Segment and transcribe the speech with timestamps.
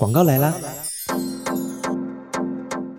[0.00, 0.54] 广告来啦！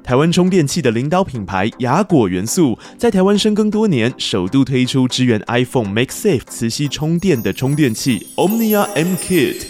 [0.03, 9.63] 台湾充电器的领导品牌雅果元素，在台湾深耕多年，首度推出支援 iPhone Make Safe 磁吸充电的充电器 Omnia M Kit，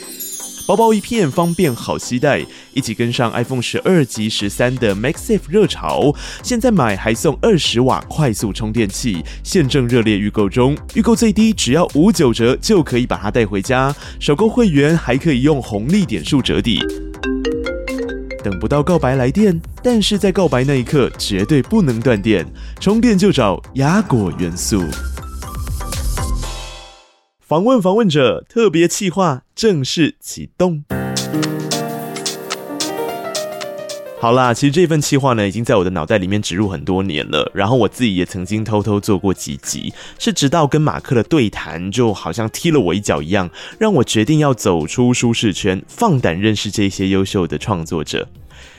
[0.68, 6.14] 薄薄一片，方便好携带，一起跟上 iPhone 十二及十三的 MagSafe 热潮。
[6.44, 16.82] 现在买还送二十瓦快速充电器，现正热烈预购中，预购最低只要五九折就可以把它带回家，首购会员还可以用红利点数折抵。
[18.42, 22.46] 等不到告白来电，但是在告白那一刻绝对不能断电，
[22.80, 24.84] 充电就找雅果元素。
[27.40, 30.84] 访问访问者特别企划正式启动。
[34.22, 37.52] 好啦，其实这份企划呢，已经在我的脑袋里面植入很多年了。
[37.56, 48.28] 然后我自己也曾经偷偷做过几集，是直到跟马克的对谈，就好像踢了我一脚一样，让我决定要走出舒适圈，放胆认识这些优秀的创作者。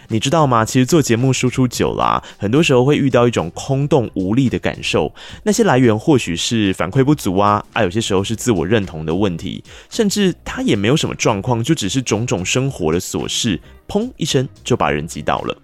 [0.08, 0.64] 你知道吗？
[0.64, 5.12] 其实做节目输出久了，很多时候会遇到一种空洞无力的感受。
[5.42, 15.56] 那些来源或许是反馈不足啊，啊，有些时候是自我认同的问题，甚至他也没有什么状况，就只是种种生活的琐事，砰一声就把人击倒了。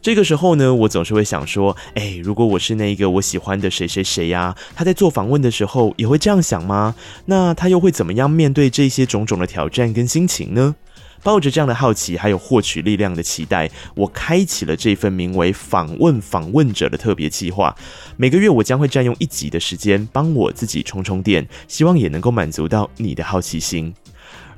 [0.00, 6.94] 这个时候呢，我总是会想说，哎，如果我是那个我喜欢的谁谁谁呀，他在做访问的时候也会这样想吗？
[7.24, 10.76] 那他又会怎么样面对这些种种的挑战跟心情呢？
[11.22, 17.74] 抱着这样的好奇，还有获取力量的期待，我开启了这份名为“访问访问者”的特别计划。
[18.16, 23.94] 每个月，我将会占用一集的时间，帮我自己充充电，希望也能够满足到你的好奇心。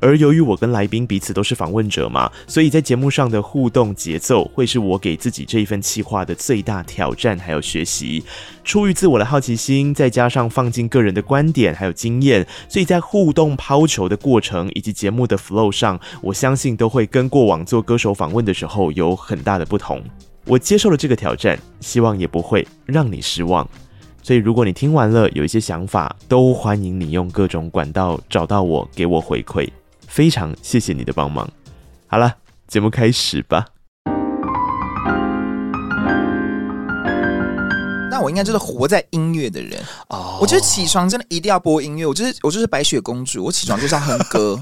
[0.01, 8.25] 而由于我跟来宾彼此都是访问者嘛，所以在节目上的互动节奏会是我给自己这一份企划的最大挑战，还有学习。
[8.65, 20.03] 出于自我的好奇心，再加上放进个人的观点还有经验，所以在互动抛球的过程以及节目的 flow 上，我相信都会跟过往做歌手访问的时候有很大的不同。
[20.47, 23.69] 我接受了这个挑战，希望也不会让你失望。
[24.23, 29.69] 所以如果你听完了有一些想法，都欢迎你用各种管道找到我，给我回馈。
[30.11, 31.49] 非常谢谢你的帮忙。
[32.09, 32.35] 好了，
[32.67, 33.65] 节目开始吧。
[38.11, 40.37] 那我应该就是活在音乐的人哦。
[40.41, 44.59] 我就是起床真的一定要播音乐，我就是我就是白雪公主，我起床就是要哼歌，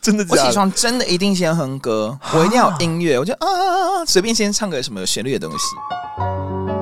[0.00, 6.75] 真的，我起床真的一定先哼歌，我一定要有音乐，我就啊，随便先唱个什么旋律的东西。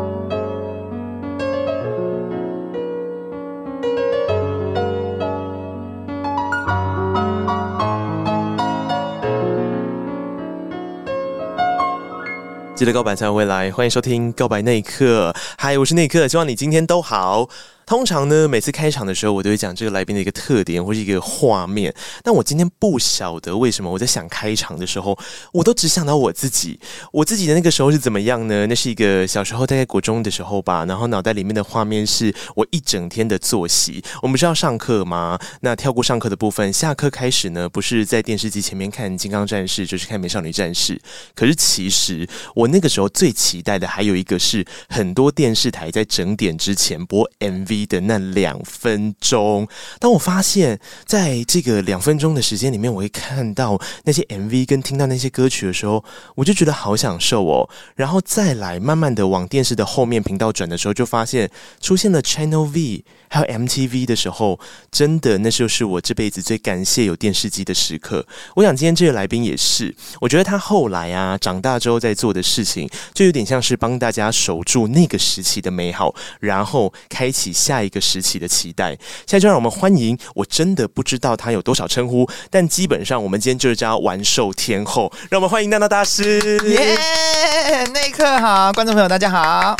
[12.74, 15.32] 记得告白才有未来，欢迎收听告白那一刻。
[15.56, 17.48] 嗨，我是内克，希望你今天都好。
[17.86, 21.94] 通常呢，每次开场的时候，我都会讲这个来宾的一个特点或是一个画面。
[22.22, 25.18] 但我今天不晓得为什么，我在想开场的时候，
[25.52, 26.80] 我都只想到我自己。
[27.12, 28.66] 我自己的那个时候是怎么样呢？
[28.66, 30.86] 那是一个小时候，大概国中的时候吧。
[30.86, 34.02] 然后脑袋里面的画面是我一整天的作息。
[34.22, 35.38] 我们是要上课吗？
[35.60, 40.94] 那跳过上课的部分，下课开始呢，不是在电视机前面看《金刚战士》，就是看《美少女战士》。
[41.34, 47.73] 可是其实我那个时候最期待的还有一个是，很多电视台在整点之前播 MV。
[47.86, 49.66] 的那两分钟，
[49.98, 56.04] 当我发现在这个两分钟的时间里面，我会看到那些 MV 跟听到那些歌曲的时候，
[56.36, 57.68] 我就觉得好享受哦。
[57.96, 64.60] 然后再来慢慢的往电视的后面频道转的时候，就发现出现了 Channel V 还有 MTV 的时候，
[64.92, 68.26] 真的那就是我这辈子最感谢有电视机的时刻。
[68.56, 77.54] 我想今天这个来宾也是，我觉得他后来啊长大之后在做的事情，就有点像是帮大家守住那个时期的美好，然后开启。
[77.64, 78.90] 下一个时期的期待，
[79.26, 80.18] 现在就让我们欢迎。
[80.34, 85.10] 我真的不知道他有多少称呼，但基本上我们今天就是叫玩兽天后。
[85.30, 86.38] 让我们欢迎娜娜大师。
[86.68, 89.74] 耶，内克好，观众朋友大家好。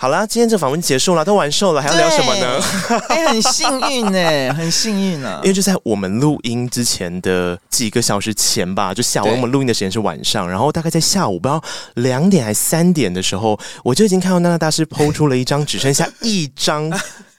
[0.00, 2.58] 好啦，今天这访问结束了，都完售了，还要聊什么呢？
[3.10, 5.40] 哎，很幸运呢，很幸运呢、啊。
[5.42, 11.62] 因为就在我们录音之前的几个小时前吧，就下午我们录音的时间是晚上，然后大概在下午不知道
[11.96, 16.90] 两点还三点的时候，我就已经看到娜娜大师 PO 出了一张只剩下一张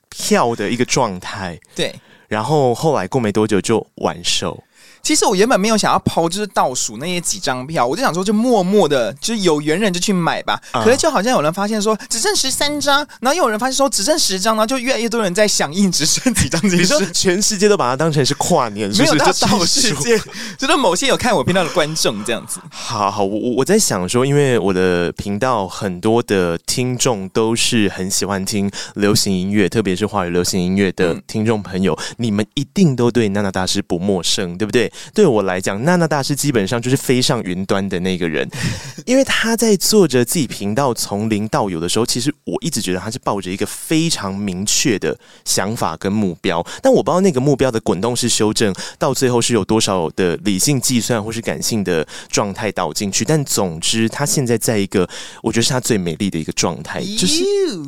[0.09, 1.59] 票的一个状态。
[1.73, 1.95] 对，
[2.27, 4.63] 然后后来过没多久就完售。
[5.03, 10.61] 其实我原本没有想要抛，就是倒数那些几张票，我就想说，就默默的，就是有缘人就去买吧。
[10.71, 16.61] 可是就好像有人发现说只剩十三张，然后又有人发现说只剩十张，然后就越来越多人在响应只剩几张。
[16.63, 19.13] 你说全世界都把它当成是跨年，是不是？
[19.13, 20.17] 没有到倒世界，
[20.57, 22.59] 就是某些有看我频道的观众这样子。
[22.69, 34.90] 好好，我我我在想说，因为我的频道很多的听众都是很喜欢听流行音乐，特别是华语流行音乐的听众朋友，嗯、你们一定都对娜娜大师不陌生，对不对？
[35.13, 38.49] 对我来讲，娜娜大师基本上就是飞上云端的那个人，
[39.05, 55.07] 因为他在做着自己频道从零到有的时候，其实我一直觉得他是抱着一个非常明确的想法跟目标，但我不知道那个目标的滚动式修正到最后是有多少的理性计算或是感性的状态导进去，但总之他现在在一个
[55.41, 57.43] 我觉得是他最美丽的一个状态，就是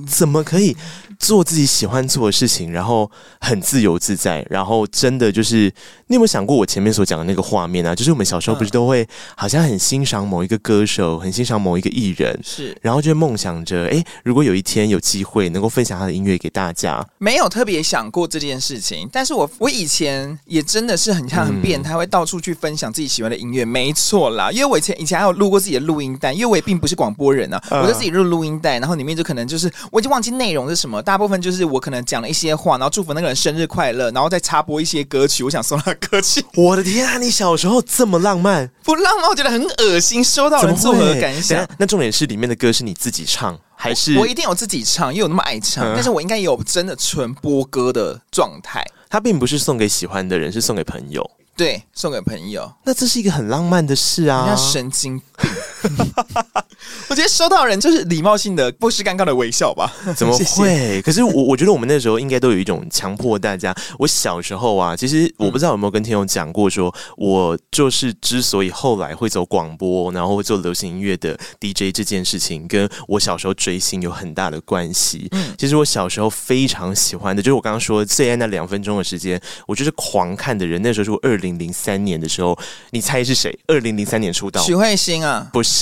[0.07, 0.75] 怎么可以
[1.23, 3.09] 做自己喜欢做的事情，然后
[3.39, 5.73] 很自由自在，然后真的就是
[6.07, 7.95] 你有没有想过我前面所讲的那个画面啊？
[7.95, 36.43] 就是我们小时候不是都会好像很欣赏某一个歌手，很欣赏某一个艺人，是，然后就梦想着，哎，如果有一天有机会能够分享他的音乐给大家，没有特别想过这件事情，但是我我以前也真的是很像很变态，会到处去分享自己喜欢的音乐，没错啦，因为我以前以前还有录过自己的录音带，因为我也并不是广播人啊，我就自己录录音带，然后里面就可能就是我已经忘记内容是什么，大部分就是我可能讲了一些话，然后祝福那个人生日快乐，然后再插播一些歌曲，我想送他歌曲。
[36.55, 38.67] 我的天啊，你小时候这么浪漫？
[38.81, 40.23] 不浪漫，我觉得很恶心。
[40.23, 41.63] 收到人作何感想？
[41.77, 44.17] 那重点是里面的歌是你自己唱还是？
[44.17, 48.83] 我一定有自己唱，因为我那么爱唱，嗯、但是我应该也有真的纯播歌的状态。
[49.07, 51.29] 他并不是送给喜欢的人，是送给朋友。
[51.55, 52.73] 对，送给朋友。
[52.83, 54.47] 那这是一个很浪漫的事啊！
[54.47, 55.51] 人家神经病。
[57.09, 59.91] 我觉得收到人就是礼貌性的，不失尴尬的微笑吧？
[60.15, 61.01] 怎么会？
[61.01, 63.73] 可是我我觉得我们那时候应该都有一种强迫大家。
[63.99, 75.27] 我小时候啊，其实我不知道有没有跟听友讲过说，说我就是之所以后来会走广播，然后会做流行音乐的 DJ 这件事情，跟我小时候追星有很大的关系。
[75.31, 80.81] 嗯，其实我小时候非常喜欢的，就是我刚刚说最爱那两分钟的时间，我就是狂看的人。
[80.81, 82.57] 那时候是我二零零三年的时候，
[82.91, 83.57] 你猜是谁？
[83.67, 85.47] 二零零三年出道，许慧欣啊？
[85.53, 85.72] 不是。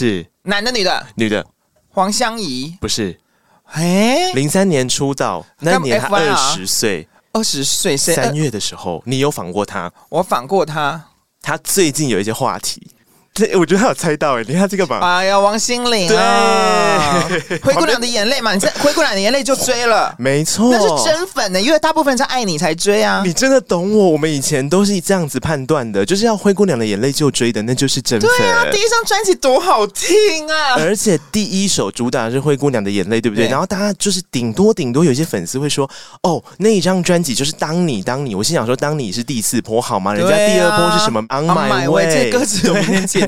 [0.43, 1.07] 男的女的？
[1.15, 1.45] 女的，
[1.89, 2.75] 黄湘怡？
[2.79, 3.19] 不是，
[3.65, 9.91] 哎，零三年出道，那年她二十岁，二十岁三月的时候，你有访过他？
[10.09, 11.09] 我访过他，
[11.41, 12.91] 他最近有一些话题。
[13.33, 14.99] 对，我觉得他有猜到哎，你看这个吧。
[15.01, 17.23] 哎呀，王心凌啊，
[17.63, 23.23] 《灰姑娘的眼泪》嘛，你这《灰姑娘的眼泪》就追了，没错，那是真粉呢，因为大部分是爱你才追啊。
[23.25, 28.29] 你真的懂我，我们以前都是这样子判断的，就是要《灰姑娘的眼泪》就追的，那就是真粉。
[28.29, 30.75] 对啊，第一张专辑多好听啊！
[30.77, 33.45] 而且第一首主打是《灰姑娘的眼泪》，对不对？
[33.45, 35.89] 对，然后大家就是顶多顶多有些粉丝会说，
[36.23, 40.13] 哦，那一张专辑就是当你当你，我心想说，当你是第四波好吗？
[40.13, 42.69] 人家第二波是什么？On My Way，这歌词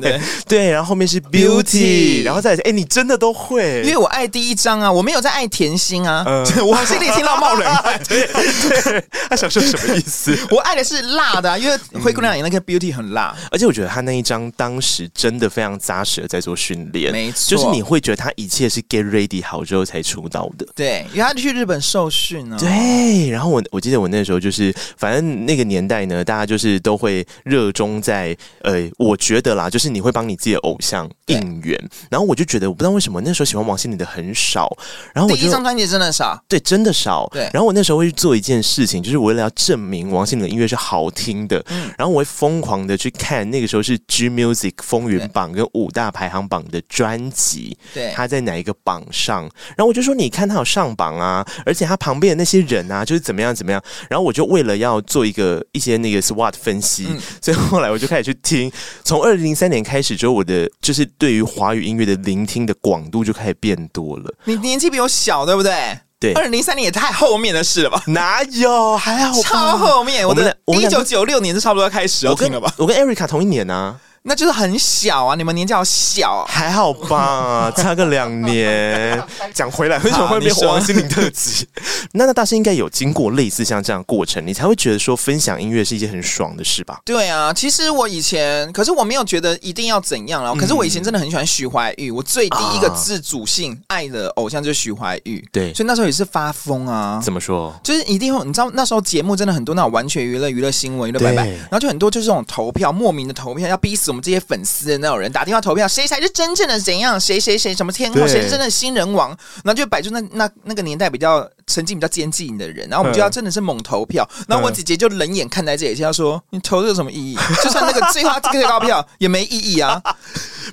[0.48, 3.81] 对，然后后面是 Beauty，, 然后再来，哎，你真的都会？
[3.84, 8.00] 因为我爱第一张啊，我没有在爱甜心啊，嗯、 我心里听到冒冷汗。
[8.07, 10.38] 对 对，他想说什么意思？
[10.51, 20.66] 我爱的是辣的、啊，因为灰姑娘演那个 Beauty 很辣，而且我觉得他那一张当时真的非常扎实的在做训练，没错，就是你会觉得他一切是 get ready 好之后才出道的。
[20.75, 22.57] 对，因为他去日本受训啊。
[22.57, 31.77] 对，然后我我记得我那时候就是，反正那个年代呢，大家就是都会热衷在，呃，我觉得啦，就是你会帮你自己的偶像应援，
[32.09, 34.69] 然后我就觉得我不知道为什么那时候喜欢王心凌的很少，
[35.13, 37.28] 然后我第一张专辑真的少，对，真的少。
[37.31, 49.44] 对，然后我那时候会去做一件事情，就是为了要证明王心凌的音乐是好听的，嗯，然后我会疯狂的去看那个时候是 G Music 风云榜跟五大排行榜的专辑，对，他在哪一个榜上，
[49.75, 58.71] 然后我就说你看他有上榜啊，而且他旁边的那些人啊，就是怎么样怎么样，然后我就为了要做一个一些那个 SWOT 分析，嗯，所以后来我就开始去听，
[59.04, 64.33] 从二零零三年开始之后，我的就是对于华语音乐的聆听的广度就开始变多了。
[64.45, 65.99] 你年纪比我小，对不对？
[66.19, 68.01] 对，二零零三年也太后面的事了吧？
[68.07, 68.95] 哪有？
[68.95, 70.25] 还好，超后面。
[70.25, 72.73] 我的一九九六年就差不多要开始要听了吧？
[72.77, 73.99] 我跟 Erica 同一年啊。
[74.25, 79.21] 那就是很小啊，你们年纪好小啊，还好吧，差个两年。
[79.53, 81.68] 讲回来，为什么会变王心凌特辑？
[82.13, 87.01] 那那大师应该有经过类似像这样过程，你才会觉得说分享音乐是一件很爽的事吧？
[87.03, 90.53] 对啊，其实我以前，可是我没有觉得一定要怎样啊。
[90.57, 95.44] 可是我以前真的很喜欢徐怀钰，我最第一个自主性爱的偶像就是徐怀钰。
[95.51, 97.19] 对，所以那时候也是发疯啊。
[97.21, 97.77] 怎么说？
[97.83, 104.93] 就是一定会，你知道那时候节目真的很多那种完全娱乐、娱乐新闻、娱乐拜拜，然后就很多就是这种投票，莫名的投票，要逼死我们这些粉丝的。
[104.99, 107.19] 那种人打电话投票，谁才是真正的怎样？
[107.19, 108.27] 谁谁谁什么天后？
[108.27, 109.29] 谁是真的新人王？
[109.63, 114.25] 然后就摆出那那那个年代比较曾经比较坚定的人，然后我们就要真的是猛投票。
[114.47, 117.37] 然后我姐姐就冷眼看待这一切，她说：“你投这有什么意义？
[117.63, 120.01] 就算那个最后最高票也没意义啊。”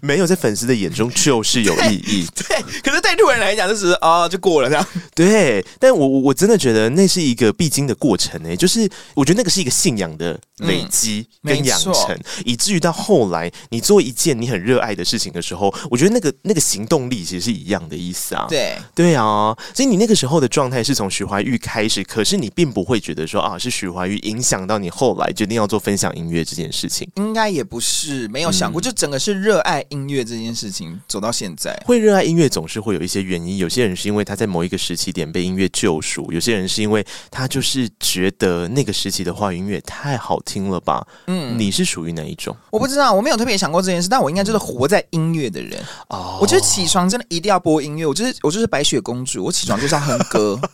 [0.02, 2.26] 没有，在粉丝的眼中就是有意义。
[2.35, 4.87] 对，对，可是对路人来讲就是啊、哦，就过了这样。
[5.14, 8.56] 对，但我我我真的觉得那是一个必经的过程呢。
[8.56, 18.47] 就是我觉得那个是一个信仰的累积跟养成，嗯、以至于到后来你做一件你很热爱的事情的时候，我觉得那个那个行动力其实是一样的意思啊。
[18.49, 27.09] 对，对啊，所以你那个时候的状态是从徐怀钰开始，可是你并不会觉得说啊，是徐怀钰影响到你后来决定要做分享音乐这件事情。
[27.16, 31.81] 应该也不是，没有想过，嗯、就整个是热爱音乐这件事情走到现在。
[31.87, 41.07] 会热爱音乐总是会有一些原因，有些人是因为他在某一个时期点被音乐救赎，有些人是因为他就是觉得那个时期的话语音乐太好听了吧。
[41.27, 42.57] 嗯，你是属于哪一种？
[42.71, 45.81] 我不知道，我没有特别想过这件事，但我应该就是活在音乐的人。
[46.09, 50.61] 哦，我觉得起床真的一定要播音乐，我就是我就是白雪公主，我起床就是要哼歌。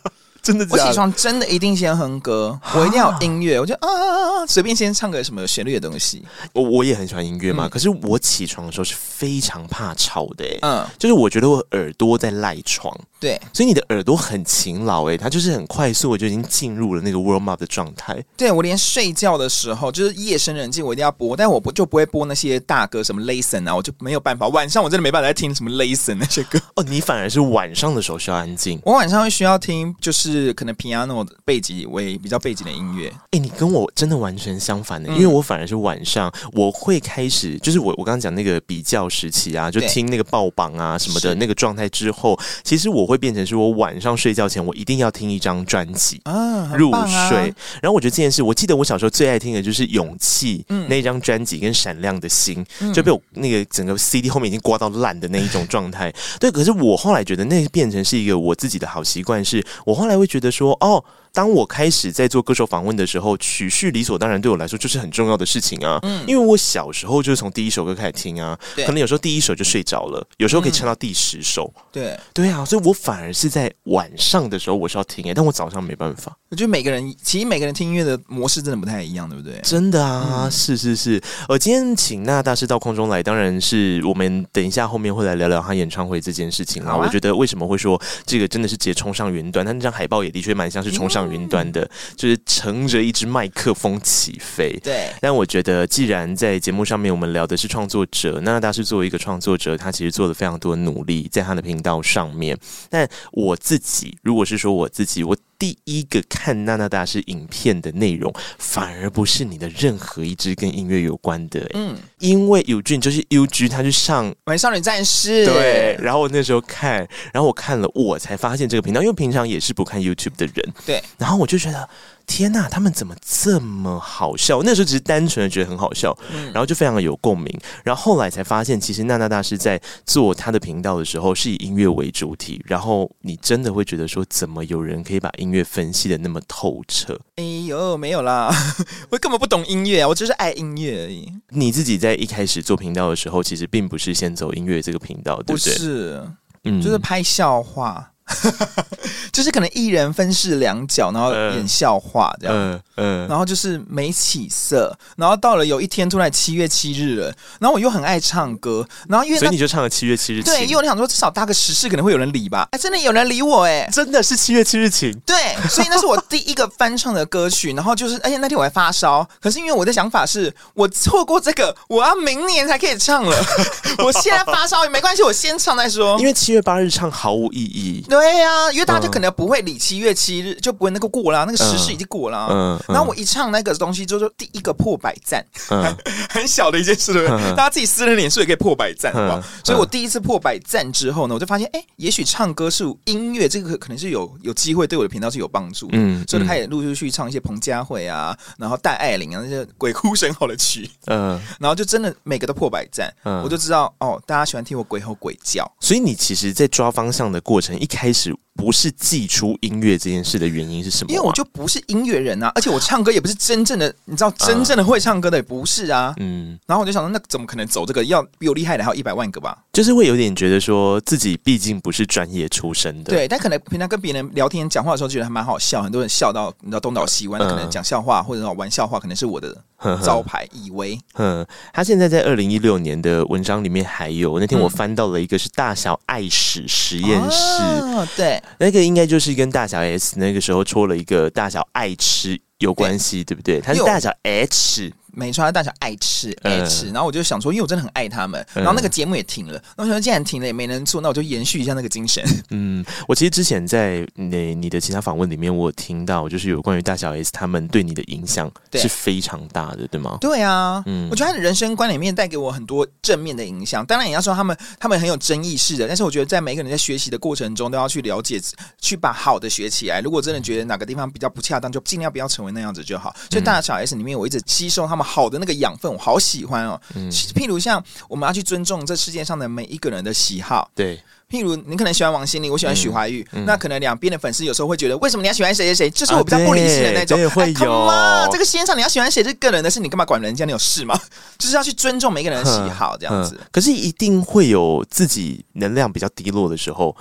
[0.47, 6.23] 真的，我起床真的一定先哼歌，我一定要有音乐，我就啊啊啊，随便先唱个什么旋律的东西。
[6.53, 18.23] 我我也很喜欢音乐嘛，嗯、可是我起床的时候是非常怕吵的，嗯，就是我觉得我耳朵在赖床，对，所以你的耳朵很勤劳，哎，它就是很快速，我就已经进入了那个 warm up 的状态。
[18.37, 24.47] 对，我连睡觉的时候，就是夜深人静，我一定要播，但我不就不会播那些大歌，什么 Listen 啊，我就没有办法。
[24.47, 26.57] 晚上我真的没办法再听什么 Listen 那些歌。
[26.75, 31.27] 哦，你反而是晚上的时候需要安静，我晚上会需要听，就是可能 piano。
[31.45, 46.91] 背景为比较背景的音乐，哎、欸，你跟我真的完全相反的，嗯、因为我反而是晚上我会开始，就是我我刚刚讲那个比较时期啊，就听那个爆榜啊什么的那个状态之后，其实我会变成是我晚上睡觉前我一定要听一张专辑啊入
[47.29, 47.53] 睡。
[47.81, 56.13] 然后我觉得这件事，我记得我小时候最爱听的就是《勇气》那张专辑跟《闪亮的心》，嗯、就被我那个整个 CD 后面已经刮到烂的那一种状态。
[56.41, 61.03] 对，可是我后来觉得那变成是一个我自己的好习惯，是我后来会觉得说哦。
[61.37, 65.99] 当我开始在做歌手访问的时候，曲序理所当然对我来说就是很重要的事情啊。
[66.01, 71.71] 嗯，因为我小时候就是从第一首歌开始听啊，对可能有时候第一首就睡着了，有时候可以唱到第十首。
[71.75, 76.35] 嗯、对，对啊，所以我反而是在晚上的时候我是要听诶，但我早上没办法。
[76.49, 79.59] 我觉得每个人其实每个人听音乐的模式真的不太一样，对不对？
[79.61, 81.21] 真的啊，嗯、是是是。
[81.47, 86.93] 呃今天请娜娜大师到空中来，当然是我们等一下后面会来聊聊他演唱会这件事情啊。
[86.93, 89.63] 啊我觉得为什么会说这个真的是直接冲上云端？
[89.63, 91.81] 但那张海报也的确蛮像是冲上云端的。
[91.81, 95.09] 嗯就是乘着一支麦克风起飞，对。
[95.21, 102.57] 但我觉得，既然在节目上面我们聊的是创作者，娜娜大师作为一个创作者，他其实做了非常多努力在他的频道上面。
[102.89, 115.97] 但我自己，如果是说我自己，我第一个看娜娜大师影片的内容，反而不是你的任何一支跟音乐有关的，嗯，因为 Eugene 就是 UG，他去上《美少女战士》，对。
[115.99, 121.03] 然后我那时候看，然后我看了，我才发现这个频道，因为平常也是不看 YouTube 的人，对。
[121.17, 121.89] 然后我就觉得。
[122.27, 124.61] 天呐，他们怎么这么好笑？
[124.61, 127.51] 那时候只是单纯的觉得很好笑，嗯、然后就非常的有共鸣。
[127.83, 132.61] 然后后来才发现，其实娜娜大师在做他的频道的时候，是以音乐为主体。
[132.65, 137.17] 然后你真的会觉得说，怎么有人可以把音乐分析的那么透彻？
[137.37, 138.53] 哎呦，没有啦，
[139.09, 141.31] 我根本不懂音乐啊，我就是爱音乐而已。
[141.49, 145.73] 你自己在一开始做频道的时候，其实并不是先走音乐这个频道，对不对？
[145.73, 146.29] 不是，
[146.65, 148.11] 嗯，就是拍笑话。
[149.31, 173.37] 就是可能一人分饰两角，然后演笑话这样，嗯嗯，然后就是没起色，然后到了有一天突然七月七日了，然后我又很爱唱歌，然后因为所以你就唱了七月七日情，对，因为我想说至少搭个时事可能会有人理吧，哎，真的有人理我哎，真的是七月七日晴，对，所以那是我第一个翻唱的歌曲，然后就是而且那天我还发烧，可是因为我的想法是我错过这个，我要明年才可以唱了，
[174.03, 178.03] 我现在发烧也没关系，我先唱再说，因为七月八日唱毫无意义。
[178.09, 182.47] 对呀、啊，因为大家就可能不会理七月七日，就不会那个过了，那个时事已经过了。
[182.49, 185.95] 嗯，然后我一唱那个东西，就是第一个破百赞，嗯、
[186.29, 187.49] 很小的一件事，对不对？
[187.55, 189.43] 大家自己私人脸书也可以破百赞，好不好？
[189.63, 195.97] 所以我第一次破百赞之后呢，我就发现，哎，也许唱歌是音乐，这个可能是有有机会对我的频道是有帮助的。
[195.97, 200.89] 嗯，所以就开始陆陆续续唱一些彭佳慧啊，然后戴爱玲啊那些鬼哭神嚎的曲。
[201.05, 205.69] 嗯， 然后就真的每个都破百赞，嗯，我就知道哦，大家喜欢听我鬼吼鬼叫。
[205.79, 208.46] 所以你其实，在抓方向的过程，一开始。
[208.57, 211.11] 不是寄出音乐这件事的原因是什么？
[211.13, 216.13] 因为我就不是音乐人啊，而且我唱歌也不是真正的，你知道，真正的会唱歌的也不是啊。
[216.17, 218.03] 嗯，然后我就想说，那怎么可能走这个？
[218.05, 219.57] 要比我厉害的还有一百万个吧？
[219.71, 223.27] 就是会有点觉得说自己毕竟不是专业出身的，对。
[223.27, 229.55] 但可能平常跟别人聊天讲话的时候，觉得还蛮好笑，很多人笑到你知道东倒西歪，可能讲笑话或者玩笑话，可能是我的
[230.03, 230.47] 招牌。
[230.51, 238.41] 以为，嗯，他现在在二零一六年的文章里面还有，那天我翻到了一个是大小爱史实验室，哦对。
[238.59, 243.59] 那个应该就是跟大小 S 那个时候戳了一个大小爱吃有关系，对，不对？
[243.59, 244.93] 他是大小 H。
[245.17, 252.23] 没错，他大小爱吃爱吃，然后我就想说，因为我真的很爱他们，然后那个节目也停了，然后我想说既然停了也没人做，那我就延续一下那个精神。
[252.51, 260.17] 嗯，我其实之前在你你的其他访问里面，我有听到就是有关于大小 S 他们对你的影响是非常大的，对吗？
[260.21, 263.83] 对啊，嗯，我觉得他的人生观里面带给我很多正面的影响。
[263.85, 268.39] 当然也要说他们他们很有争议式的，但是我觉得在每个人在学习的过程中都要去了解，
[268.79, 269.99] 去把好的学起来。
[270.01, 273.15] 如果真的觉得哪个地方比较不恰当，就尽量不要成为那样子就好。
[273.31, 275.91] 所以大小 S 里面，我一直吸收他们好的那个养分。
[275.91, 281.01] 我好喜欢哦，嗯，譬如像我们要去尊重这世界上的每一个人的喜好，对。
[281.29, 285.89] 譬如你可能喜欢王心凌，我喜欢许怀玉，嗯嗯、那可能两边的粉丝有时候会觉得，为什么你要喜欢谁谁谁？
[285.89, 287.21] 就是我比较不理性的那种。
[287.21, 290.45] 啊、会有、哎、这个世界上你要喜欢谁是个人的事，你干嘛管人家？
[290.45, 290.97] 你有事吗？
[291.37, 293.37] 就是要去尊重每个人的喜好，这样子。
[293.51, 296.95] 可是一定会有自己能量比较低落的时候。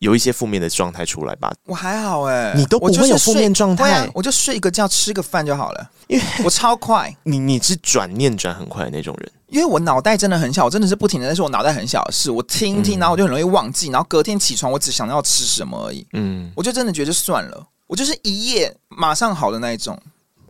[0.00, 1.52] 有一些负面的状态出来吧？
[1.66, 5.90] 我还好哎、欸，你都不会有负面状态、啊，我就睡一个觉，吃个饭就好了。
[6.08, 9.30] 因为我超快，你你是转念转很快的那种人。
[9.48, 16.06] 因为我脑袋真的很小，我真的是不停的在说我脑袋很小的事，我听一听，然后我就很容易忘记，然后隔天起床我只想要吃什么而已。
[16.14, 20.00] 嗯，我就真的觉得算了，我就是一夜马上好的那一种。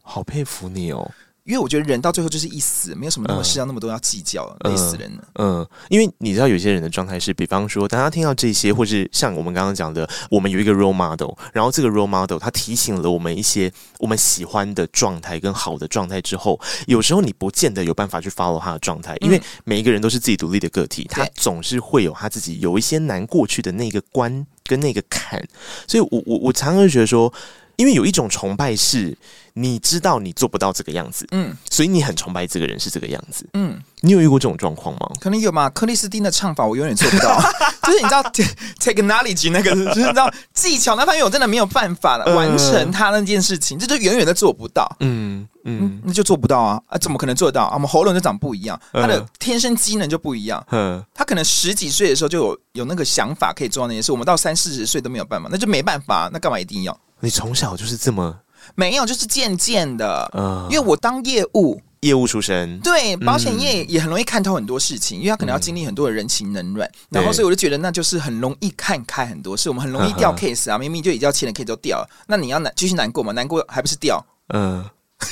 [0.02, 1.10] 好佩服你哦。
[1.44, 5.24] 因为我觉得人到最后就是一死，没有什么那么事要那么多要计较，累、嗯、死人了。
[5.36, 25.42] 嗯，因为你知道有些人的状态是，比方说，当他听到这些，或是像我们刚刚讲的，我们有一个 role model，然后这个 role model 他提醒了我们一些我们喜欢的状态跟好的状态之后，有时候你不见得有办法去 follow 他的状态，因为每一个人都是自己独立的个体，他总是会有他自己有一些难过去的那个关跟那个坎，
[25.88, 27.32] 所以我我我常常觉得说。
[27.76, 29.16] 因为有一种崇拜是，
[29.54, 35.10] 你知道你做不到这个样子，嗯，所以你很崇拜这个人是这个样子，嗯，你有遇过这种状况吗？
[35.20, 35.68] 可能有嘛。
[35.70, 37.40] 克里斯汀的唱法我永远做不到，
[37.84, 38.22] 就是你知道
[38.80, 47.64] technology 那个，就是你知道技巧那方面我真的没有办法了，完成他那件事情，这就远远的做不到，嗯嗯，那就做不到啊啊，怎么可能做得到？
[47.64, 47.74] 啊？
[47.74, 56.98] 我们喉咙就长不一样，他的天生机能就不一样，嗯，他可能十几岁的时候就有有那个想法可以做到那件事，我们到三四十岁都没有办法，那就没办法，那干嘛一定要？
[57.20, 58.34] 你从小就是这么
[58.74, 73.32] 没有，就是渐渐的，嗯，因为我当业务，业务出身，对，保险业也很容易看透很多事情，因为他可能要经历很多的人情冷暖，然后所以我就觉得那就是很容易看开很多事，我们很容易掉 case 啊，明明就已经要签的 case 都掉了，那你要难继续难过嘛？
[73.32, 74.24] 难过还不是掉？
[74.54, 74.84] 嗯，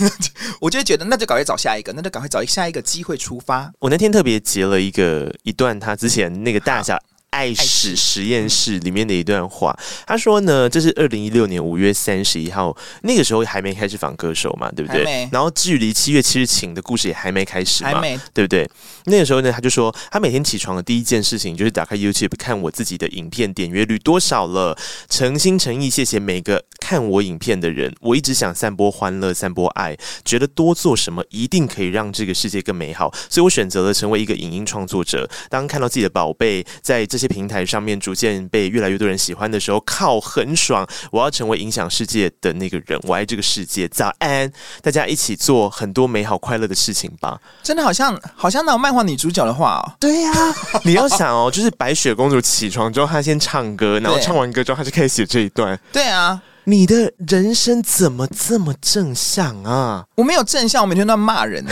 [0.60, 3.72] 我就觉得那就赶快找下一个，那就赶快找下一个机会出发。
[3.78, 7.00] 我那天特别截了一个一段他之前那个大侠。
[7.30, 15.28] 爱史实验室里面的一段话，他说呢，这是二零一六年五月三十一号，那个时候还没开始访歌手嘛，对不对？
[15.30, 18.00] 然后距离七月七日请的故事也还没开始嘛，
[18.32, 18.68] 对不对？
[19.04, 24.76] 那个时候呢，他就说，他每天起床的第一件事情就是打开 YouTube 看我自己的影片点阅率多少了，
[25.10, 27.94] 诚心诚意谢谢每个看我影片的人。
[28.00, 35.28] 我一直想散播欢乐，散播爱，觉得多做什么一定可以让这个世界更美好，所以我选择了成为一个影音创作者。
[35.50, 40.86] 当看到自己的宝贝在这这些平台上面逐渐被越来越多人喜欢的时候，靠，很爽！
[41.10, 43.88] 我要成为影响世界的那个人，我爱这个世界。
[43.88, 44.48] 早安，
[44.82, 47.40] 大家一起做很多美好快乐的事情吧！
[47.60, 49.82] 真的好像好像那种漫画女主角的话哦。
[49.98, 55.76] 对呀、啊，你要想哦，就是白雪公主起床之后，她先唱歌，然后唱完歌之后，她就开始写这一段。
[55.92, 56.40] 对啊。
[56.68, 60.04] 你的人生怎么这么正向啊？
[60.14, 61.64] 我没有正向，我每天都在骂人。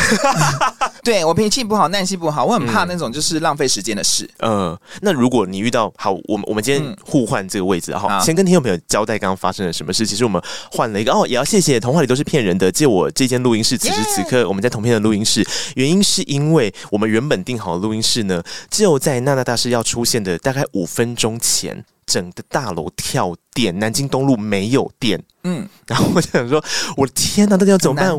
[1.05, 4.27] 对，我脾气不好，耐心不好，我很怕那种就是浪费时间的事。
[4.39, 10.07] 嗯、呃，那如果你遇到好，我们我们今天互换这个位置，好、嗯，先跟听众朋友交代刚刚发生了什么事。
[10.07, 10.41] 其实我们
[10.73, 13.77] 换了一个哦，也要谢谢童话里都是骗人的，借我这间录音室。
[13.77, 21.85] 此时此刻我们在同片的录音室，原因是因为我们原本定好的录音室呢，就在娜娜大师要出现的大概五分钟前。
[22.07, 25.23] 整个大楼跳电，南京东路没有电。
[25.42, 26.62] 嗯，然后我就想说，
[26.97, 28.19] 我的天哪，到底要怎么办？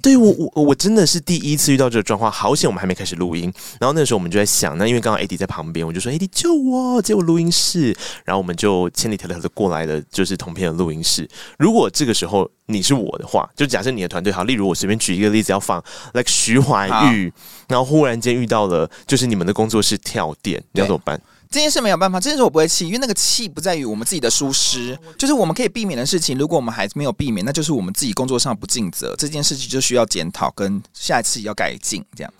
[0.00, 3.52] 对我，我我真的是第一次遇到这个状况，好险我们还没开始录音。
[3.80, 7.96] 然后那时候我们就在想，那因为刚刚 AD 在旁边，我就说 AD 救我，借我录音室。
[8.24, 11.28] 然后我们就千里迢迢的过来了，就是同片的录音室。
[11.58, 17.32] 如果这个时候你是我的话，就假设你的团队好，例如我随便举一个例子，要放 like 徐怀钰，
[17.68, 21.20] 然后忽然间遇到了，就是你们的工作室跳电，你要怎么办？
[21.50, 26.36] 这件事没有办法，这件事我不会气，因为那个气不在于我们自己的疏失，就是我们可以避免的事情。
[26.36, 29.14] 如果我们还没有避免，那就是我们自己工作上不尽责。
[29.16, 32.04] 这件事情就需要检讨，跟下一次要改进。
[32.14, 32.32] 这样，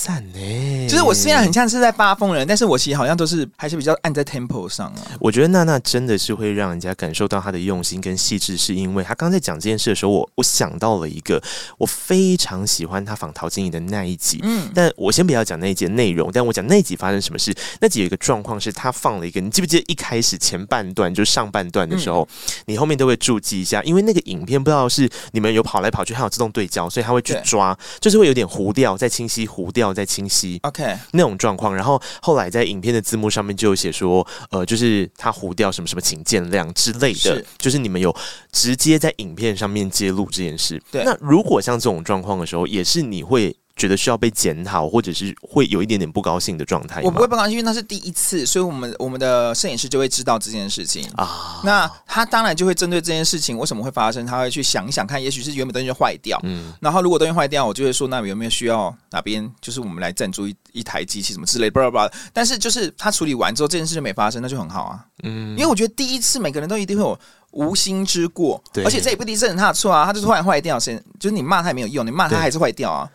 [0.00, 0.88] 赞呢！
[0.88, 5.02] 就是我虽然很像是在发疯人，但是我其实好像都是还是比较按在 tempo 上啊。
[5.18, 11.42] 我觉得娜娜真的是会让人家感受到她的用心跟细致，是因为她刚在讲这件事的时候，我我想到了一个
[11.78, 14.38] 我非常喜欢她访陶晶莹的那一集。
[14.44, 17.52] 嗯，但我先不要讲那一集内容，但我讲那一集发生什么事。
[17.80, 30.58] 那集有一个状况是，她放了一个，你记不记得一开始前半段就是上半段的时候，嗯、你后面都会注记一下，因为那个影片不知道是你们有跑来跑去，还有自动对焦，所以他会去抓，就是会有点糊掉，再清晰，糊掉再清晰。
[30.62, 31.74] OK，那种状况。
[31.74, 38.14] 然后后来在影片的字幕上面就有写说，呃，就是他糊掉什么什么，请见谅之类的，是就是你们有
[38.52, 40.82] 直接在影片上面揭露这件事。
[40.90, 43.56] 对，那如果像这种状况的时候，也是你会。
[43.78, 47.00] 觉得需要被检讨，或者是会有一点点不高兴的状态。
[47.02, 51.60] 我不会不高兴，因为那是第一次，所以我们我们的摄影师就会知道这件事情啊。
[51.64, 56.38] 那他当然就会针对这件事情为什么会发生，他会去想一想看，也许是原本东西就坏掉。
[56.42, 62.12] 嗯，然后如果东西坏掉，我就会说，那有没有需要哪边就是我们来赞助一一台机器什么之类的，巴拉巴拉。
[62.32, 65.06] 但是就是他处理完之后，这件事就没发生，那就很好啊。
[65.22, 67.18] 嗯，因为我觉得第一次每个人都一定会有
[67.52, 73.08] 无心之过，对，而且这也不一定是他的错啊，他就是突然坏掉，先就是你骂他也没有用，你骂他还是坏掉啊。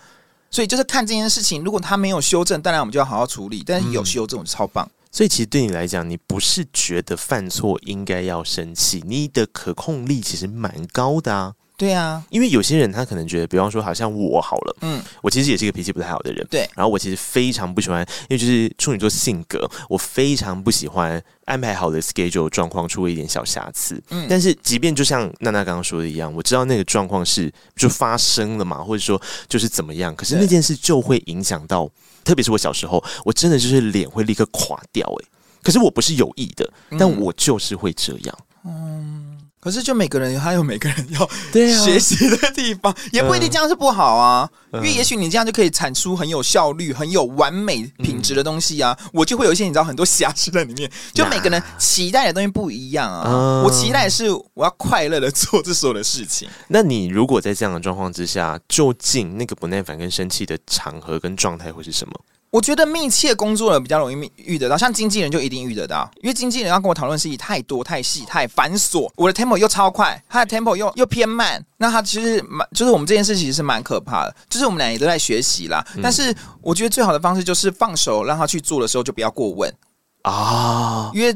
[0.54, 3.64] 所以就是看这件事情，如果他没有修正，当然我们就要好好处理。
[3.66, 4.88] 但是有修正，超棒。
[5.12, 11.56] 所以其实对你来讲，你不是觉得犯错应该要生气，你的可控力其实蛮高的啊。
[11.76, 16.70] 对啊，因为有些人他可能觉得，比方说，好像我好了，嗯，我其实也是一个脾气不太好的人，对。
[16.76, 24.02] 然后我其实非常不喜欢，因为就是处女座性格，我非常不喜欢安排好的 schedule 状况出了一点小瑕疵。
[24.10, 31.90] 嗯，但是即便就像娜娜刚刚说的一样，我知道那个状况是就发生了嘛，或者说就是怎么样，可是那件事就会影响到，
[32.24, 35.28] 特别是我小时候，我真的就是脸会立刻垮掉，欸，哎，
[35.64, 39.23] 可是我不是有意的，但我就是会这样，嗯。
[39.64, 44.50] 可是，就每个人还有每个人要学习的地方，啊、也不一定这样是不好啊。
[44.74, 48.98] 嗯、因为也许你这样就可以产出很有效率、很有完美品质的东西啊。
[49.02, 50.92] 嗯、我就会有一些你知道很多瑕疵在里面。
[51.14, 53.24] 就每个人期待的东西不一样啊。
[53.26, 56.50] 嗯、我期待的是我要快乐的做这所有的事情。
[56.68, 62.14] 那你如果在这样的状况之下，究竟那个不耐烦跟生气的场合跟状态会是什么？
[62.54, 75.84] 我觉得密切工作的比较容易遇得到，像经纪人就一定遇得到，因为经纪人要跟我讨论事情太多、太细、太繁琐，我的 tempo 又超快，他的 tempo 又又偏慢，那他其实蛮，就是我们这件事情是蛮可怕的，就是我们俩也都在学习啦。
[75.96, 79.74] 嗯、但是我觉得最好的方式就是放手让他去做的时候就不要过问
[80.22, 81.36] 啊，因为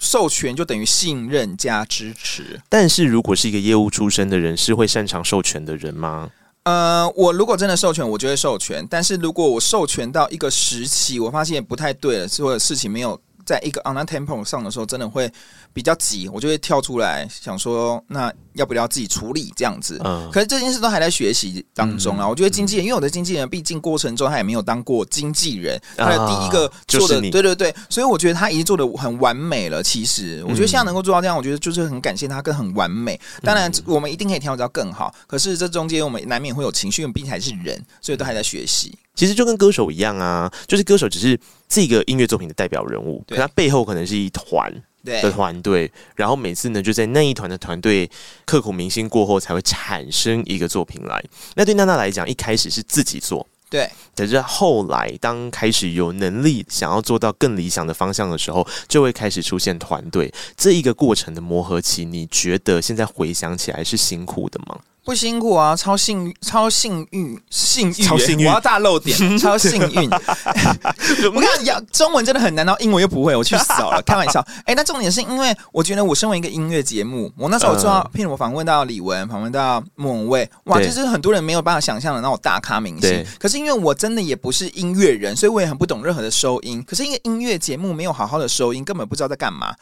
[0.00, 2.60] 授权就等于信任加支持。
[2.68, 6.30] 但是如果是一个业务出身的人，是会擅长授权的人吗？
[6.66, 8.84] 呃，我如果真的授权，我就会授权。
[8.90, 13.18] 但是如果我授权到一个时期，我发现不太对了，或者事情没有。
[13.44, 15.32] 在一个 on a tempo 上的时候，真的会
[15.76, 20.00] 比较急，我就会跳出来想说，那要不要自己处理这样子？
[20.02, 22.24] 嗯，可是这件事都还在学习当中啊。
[22.24, 29.82] 嗯、我觉得经纪人，因为我的经纪人毕竟过程中他也没有当过经纪人，他的第一个做的，对对对，所以我觉得他已经做的很完美了。
[29.82, 33.20] 其实，我觉得现在能够做到这样，我觉得就是很感谢他，更很完美。
[33.42, 35.14] 当然，我们一定可以调整到更好。
[35.26, 38.96] 可是这中间我们难免会有情绪，因为毕竟还是人，所以都还在学习。
[39.14, 44.70] 其实就跟歌手一样啊，就是歌手只是这个音乐作品的代表人物，他背后可能是一团
[45.06, 48.10] 的团队，然后每次呢就在那一团的团队
[48.44, 51.24] 刻苦铭心过后，才会产生一个作品来。
[51.54, 60.32] 那对娜娜来讲，一开始是自己做，对，可是后来当开始有能力想要做到更理想的方向的时候，就会开始出现团队。
[60.56, 64.78] 这一个过程的磨合期，你觉得现在回想起来是辛苦的吗？
[65.06, 70.10] 不辛苦啊，超幸超幸运，幸运，超幸运，我要大漏点， 超幸运。
[71.32, 74.40] 我看讲中文真的很难，然后英文又不会，我去死了，开玩笑。
[74.40, 83.24] 哎、欸，那重点是因为我觉得我身为一个音乐节目，我那时候做到，譬如我访问到李玟，访问到莫文蔚，哇，就是很多人没有办法想象的那种大咖明星。
[83.38, 86.82] 可是因为我真的也不是音乐人，所以我也很不懂任何的收音。
[86.82, 89.72] 可是因为音乐节目没有好好的收音，根本不知道在干嘛，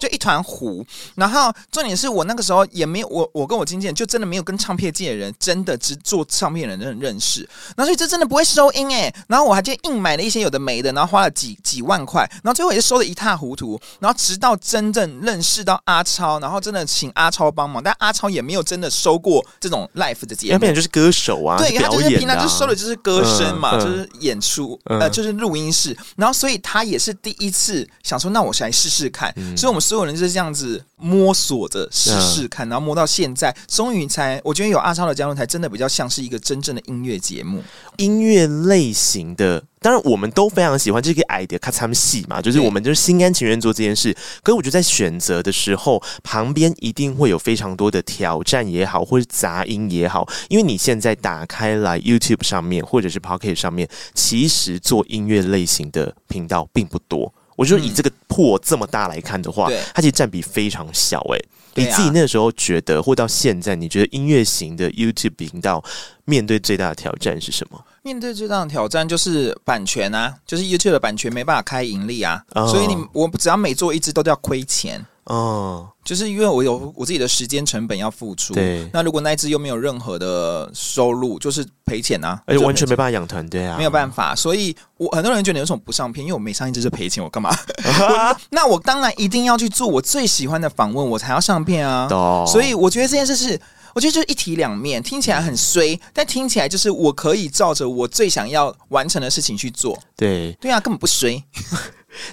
[0.00, 0.82] 就一团糊。
[1.16, 4.69] 然后重点是我那个时候也没有，我我跟我经纪人就真的没有跟唱。
[4.70, 7.40] 唱片界的人真的只做唱片人的人认识，
[7.76, 34.54] 然后所以这真的不会收音哎，然后我还就硬买了一些有的没的，然后花了几几万块，然后最后也是收的一塌糊涂，然后直到真正认识到阿超，然后真的请阿超帮忙，但阿超也没有真的收过这种 live 的节目，要不然就是歌手啊，对，啊、他就是平常就收的就是歌声嘛，嗯嗯、就是演出，嗯、呃，就是录音室，然后所以他也是第一次想说，那我来试试看，嗯、所以我们所有人就是这样子摸索着试试看，然后摸到现在，终于才我。
[34.59, 37.62] 觉得有阿超的加入，才真的比较像是一个真正的音乐节目，
[37.96, 39.64] 音乐类型的。
[39.82, 44.12] 当然，我们都非常喜欢这个 idea，咔嚓戏嘛，就是我们就是心甘情愿做这件事。
[44.42, 50.28] 可是我觉得在选择的时候，旁边一定会有非常多的挑战也好，或是杂音也好。
[50.50, 57.32] 因为你现在打开来 YouTube 上面，或者是 Pocket 上面，其实做音乐类型的频道并不多。
[57.56, 61.38] 我觉得以这个破这么大来看的话，嗯、它其实占比非常小、欸。
[61.38, 61.44] 诶，
[61.80, 65.82] 你自己那个时候觉得，或到现在，你觉得音乐型的 YouTube 频道
[66.24, 67.84] 面对最大的挑战是什么？
[68.02, 72.68] 面对最大的挑战就是版权啊，就是 YouTube 的版权没办法开盈利啊，oh.
[72.70, 76.04] 所以你我只要每做一支都要亏钱哦，oh.
[76.04, 86.24] 就是因为我有我自己的时间成本要付出，对，那如果那一支又没有任何的收入，就是赔钱啊，而且完全没办法养团队啊，没有办法，所以我很多人觉得你为什么不上片？
[86.26, 87.56] 因为我每上一只是赔钱，我干嘛？
[88.50, 92.48] 那我当然一定要去做我最喜欢的访问，我才要上片啊，oh.
[92.48, 93.60] 所以我觉得这件事是。
[93.92, 99.98] 我觉得就是一体两面，听起来很衰，但听起来就是我可以照着我最想要完成的事情去做。
[100.16, 101.42] 对，对啊，根本不衰。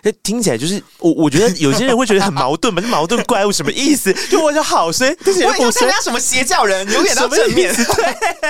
[0.04, 4.14] 那听起来就是我，我觉得有些人会觉得很矛盾嘛，这矛盾怪物什么意思？
[4.30, 7.74] 就我就好衰，我也要参加什么邪教人，永远到正面。
[7.76, 7.86] 对，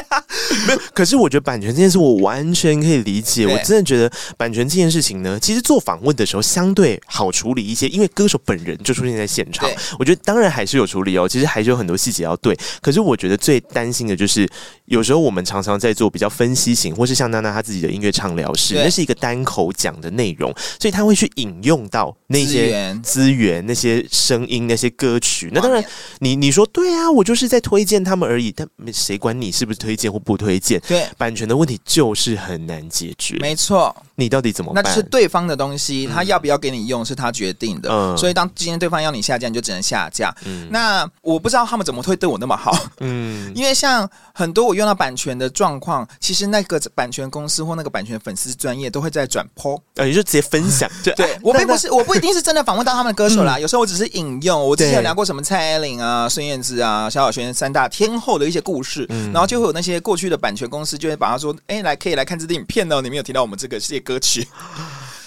[0.67, 0.79] 没有。
[0.93, 3.45] 可是我觉得版权这件事，我完全可以理解。
[3.47, 9.69] 我真的觉得版权这件事情呢，其实做访问的时候相对好处理一些，因为歌手本人就出现在现场。
[9.99, 12.57] 我觉得当然还是有处理哦，其实还是有很多细节要对。
[12.81, 14.47] 可是我觉得最担心的就是，
[14.85, 25.49] 有时候我们常常在做比较分析型，或是像娜娜她自己的音乐畅聊室，那是一个单口讲的内容，所以他会去引用到那些资源、那些声音、那些歌曲。
[25.51, 25.83] 那当然
[26.19, 28.51] 你，你你说对啊，我就是在推荐他们而已。
[28.51, 30.79] 但谁管你是不是推荐或不推荐？
[30.87, 33.37] 对，版权的问题就是很难解决。
[33.39, 34.83] 没错，你到底怎么办？
[34.83, 37.89] 那就是对方的东西，他要不要给你用是他决定的。
[37.91, 40.35] 嗯，所以当今天对方要你下架，你就只能下架。
[40.43, 42.75] 嗯，那我不知道他们怎么会对我那么好。
[42.99, 50.89] 嗯， 因为像很多我用到版权的状况，其实那个版权公司或那个版权粉丝专业都会在转 po，呃，你就直接分享。
[51.03, 51.53] 就对我。
[51.53, 53.57] 并不是，我不一定是真的访问到他们的歌手啦。
[53.57, 64.47] 嗯、有时候我只是引用，我之前有聊过什么蔡依林啊、孙燕姿啊、萧亚轩三大天后的一些故事，嗯、然后就会有那些过去的版权公司就会把他说：“哎、欸，来可以来看这支影片哦，你没有提到我们这个这些歌曲，